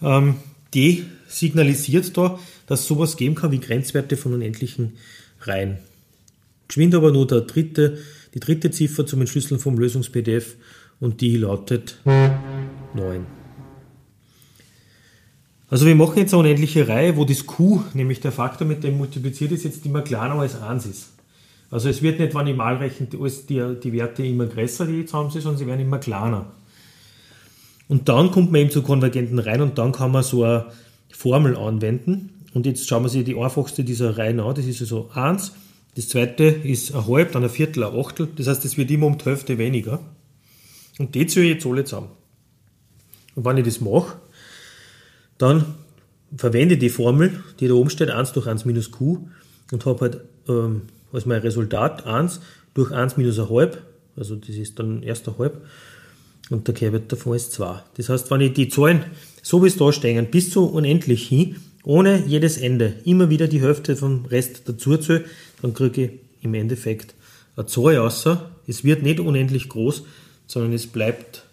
ähm, 0.00 0.36
die 0.72 1.04
signalisiert 1.26 2.16
da, 2.16 2.38
dass 2.66 2.80
es 2.80 2.86
sowas 2.86 3.16
geben 3.16 3.34
kann 3.34 3.50
wie 3.50 3.58
Grenzwerte 3.60 4.16
von 4.16 4.34
unendlichen 4.34 4.92
Reihen. 5.40 5.78
Geschwind 6.68 6.94
aber 6.94 7.10
nur 7.10 7.26
der 7.26 7.42
dritte, 7.42 7.98
die 8.34 8.40
dritte 8.40 8.70
Ziffer 8.70 9.06
zum 9.06 9.20
Entschlüsseln 9.20 9.60
vom 9.60 9.76
Lösungs-PDF 9.76 10.54
und 11.00 11.20
die 11.20 11.36
lautet 11.36 11.98
9. 12.04 13.43
Also 15.70 15.86
wir 15.86 15.94
machen 15.94 16.18
jetzt 16.18 16.34
eine 16.34 16.40
unendliche 16.40 16.86
Reihe, 16.86 17.16
wo 17.16 17.24
das 17.24 17.46
Q, 17.46 17.82
nämlich 17.94 18.20
der 18.20 18.32
Faktor, 18.32 18.66
mit 18.66 18.84
dem 18.84 18.98
multipliziert 18.98 19.52
ist, 19.52 19.64
jetzt 19.64 19.84
immer 19.86 20.02
kleiner 20.02 20.34
als 20.34 20.60
1 20.60 20.86
ist. 20.86 21.12
Also 21.70 21.88
es 21.88 22.02
wird 22.02 22.20
nicht, 22.20 22.34
wenn 22.34 22.46
ich 22.46 22.56
mal 22.56 22.76
rechne, 22.76 23.06
die, 23.06 23.80
die 23.82 23.92
Werte 23.92 24.24
immer 24.24 24.46
größer, 24.46 24.86
die 24.86 25.06
zusammen 25.06 25.30
sind, 25.30 25.42
sondern 25.42 25.58
sie 25.58 25.66
werden 25.66 25.80
immer 25.80 25.98
kleiner. 25.98 26.52
Und 27.88 28.08
dann 28.08 28.30
kommt 28.30 28.52
man 28.52 28.60
eben 28.62 28.70
zu 28.70 28.82
konvergenten 28.82 29.38
Reihen 29.38 29.62
und 29.62 29.78
dann 29.78 29.92
kann 29.92 30.12
man 30.12 30.22
so 30.22 30.44
eine 30.44 30.66
Formel 31.10 31.56
anwenden. 31.56 32.30
Und 32.54 32.66
jetzt 32.66 32.88
schauen 32.88 33.02
wir 33.02 33.12
uns 33.12 33.24
die 33.24 33.36
einfachste 33.36 33.84
dieser 33.84 34.16
Reihen 34.16 34.40
an. 34.40 34.54
Das 34.54 34.66
ist 34.66 34.80
also 34.80 35.10
1. 35.14 35.52
Das 35.96 36.08
zweite 36.08 36.44
ist 36.44 36.94
ein 36.94 37.06
halb, 37.06 37.32
dann 37.32 37.42
ein 37.42 37.50
Viertel, 37.50 37.84
ein 37.84 37.98
Achtel. 37.98 38.28
Das 38.36 38.46
heißt, 38.46 38.64
es 38.64 38.76
wird 38.76 38.90
immer 38.90 39.06
um 39.06 39.18
die 39.18 39.24
Hälfte 39.24 39.58
weniger. 39.58 40.00
Und 40.98 41.14
die 41.14 41.26
zähle 41.26 41.46
ich 41.46 41.54
jetzt 41.54 41.66
alle 41.66 41.84
zusammen. 41.84 42.10
Und 43.34 43.44
wenn 43.44 43.56
ich 43.56 43.64
das 43.64 43.80
mache, 43.80 44.16
dann 45.38 45.64
verwende 46.36 46.76
die 46.76 46.90
Formel, 46.90 47.32
die 47.60 47.68
da 47.68 47.74
oben 47.74 47.90
steht, 47.90 48.10
1 48.10 48.32
durch 48.32 48.46
1 48.46 48.64
minus 48.64 48.90
q 48.90 49.28
und 49.72 49.86
habe 49.86 50.00
halt 50.00 50.20
ähm, 50.48 50.82
als 51.12 51.26
mein 51.26 51.40
Resultat 51.40 52.06
1 52.06 52.40
durch 52.74 52.90
1 52.90 53.16
minus 53.16 53.38
ein 53.38 53.48
halb, 53.50 53.82
also 54.16 54.36
das 54.36 54.50
ist 54.50 54.78
dann 54.78 55.02
erst 55.02 55.28
ein 55.28 55.38
halb, 55.38 55.64
und 56.50 56.66
der 56.68 56.74
Kehrwert 56.74 57.10
davon 57.10 57.36
ist 57.36 57.52
2. 57.52 57.82
Das 57.96 58.08
heißt, 58.08 58.30
wenn 58.30 58.40
ich 58.40 58.52
die 58.52 58.68
Zahlen, 58.68 59.04
so 59.42 59.62
wie 59.62 59.68
es 59.68 59.76
da 59.76 59.92
stehen, 59.92 60.26
bis 60.30 60.50
zu 60.50 60.66
unendlich 60.66 61.26
hin, 61.26 61.56
ohne 61.84 62.24
jedes 62.26 62.58
Ende, 62.58 62.94
immer 63.04 63.30
wieder 63.30 63.48
die 63.48 63.60
Hälfte 63.60 63.96
vom 63.96 64.26
Rest 64.26 64.68
dazu 64.68 64.96
zähle, 64.96 65.24
dann 65.62 65.74
kriege 65.74 66.04
ich 66.04 66.10
im 66.42 66.54
Endeffekt 66.54 67.14
eine 67.56 67.66
Zahl 67.66 67.98
außer. 67.98 68.50
Es 68.66 68.84
wird 68.84 69.02
nicht 69.02 69.20
unendlich 69.20 69.68
groß, 69.68 70.02
sondern 70.46 70.72
es 70.72 70.86
bleibt 70.86 71.44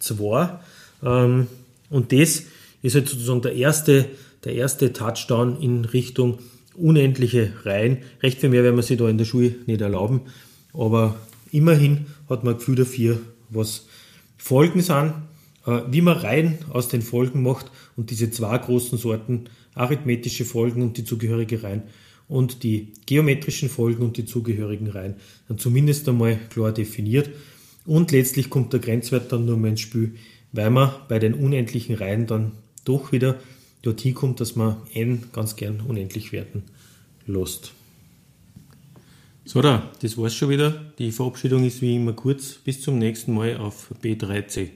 2. 0.00 0.58
Ähm, 1.02 1.46
und 1.90 2.12
das 2.12 2.44
ist 2.84 2.94
halt 2.94 3.08
sozusagen 3.08 3.40
der 3.40 3.54
erste, 3.54 4.04
der 4.44 4.54
erste 4.54 4.92
Touchdown 4.92 5.58
in 5.60 5.86
Richtung 5.86 6.38
unendliche 6.74 7.54
Reihen. 7.64 7.98
Recht 8.22 8.40
viel 8.40 8.50
mehr 8.50 8.62
werden 8.62 8.76
wir 8.76 8.82
sich 8.82 8.98
da 8.98 9.08
in 9.08 9.16
der 9.16 9.24
Schule 9.24 9.54
nicht 9.64 9.80
erlauben, 9.80 10.20
aber 10.74 11.16
immerhin 11.50 12.06
hat 12.28 12.44
man 12.44 12.54
ein 12.54 12.58
Gefühl 12.58 12.76
dafür, 12.76 13.20
was 13.48 13.86
Folgen 14.36 14.82
sind, 14.82 15.14
äh, 15.66 15.80
wie 15.90 16.02
man 16.02 16.18
Reihen 16.18 16.58
aus 16.70 16.88
den 16.88 17.00
Folgen 17.00 17.42
macht 17.42 17.70
und 17.96 18.10
diese 18.10 18.30
zwei 18.30 18.58
großen 18.58 18.98
Sorten, 18.98 19.44
arithmetische 19.74 20.44
Folgen 20.44 20.82
und 20.82 20.98
die 20.98 21.04
zugehörige 21.04 21.62
Reihen 21.62 21.84
und 22.28 22.64
die 22.64 22.92
geometrischen 23.06 23.70
Folgen 23.70 24.04
und 24.04 24.18
die 24.18 24.26
zugehörigen 24.26 24.88
Reihen, 24.88 25.14
dann 25.48 25.56
zumindest 25.56 26.06
einmal 26.06 26.38
klar 26.50 26.72
definiert. 26.72 27.30
Und 27.86 28.12
letztlich 28.12 28.50
kommt 28.50 28.74
der 28.74 28.80
Grenzwert 28.80 29.32
dann 29.32 29.46
nur 29.46 29.56
mehr 29.56 29.70
ins 29.70 29.80
Spiel, 29.80 30.16
weil 30.52 30.68
man 30.68 30.92
bei 31.08 31.18
den 31.18 31.32
unendlichen 31.32 31.94
Reihen 31.94 32.26
dann 32.26 32.52
doch 32.84 33.12
wieder 33.12 33.38
dorthin 33.82 34.14
kommt, 34.14 34.40
dass 34.40 34.56
man 34.56 34.76
n 34.92 35.24
ganz 35.32 35.56
gern 35.56 35.80
unendlich 35.80 36.32
werten 36.32 36.62
lässt. 37.26 37.72
So, 39.46 39.60
da, 39.60 39.90
das 40.00 40.16
war's 40.16 40.34
schon 40.34 40.48
wieder. 40.48 40.70
Die 40.98 41.12
Verabschiedung 41.12 41.64
ist 41.64 41.82
wie 41.82 41.96
immer 41.96 42.14
kurz. 42.14 42.54
Bis 42.54 42.80
zum 42.80 42.98
nächsten 42.98 43.34
Mal 43.34 43.58
auf 43.58 43.90
B3C. 44.02 44.70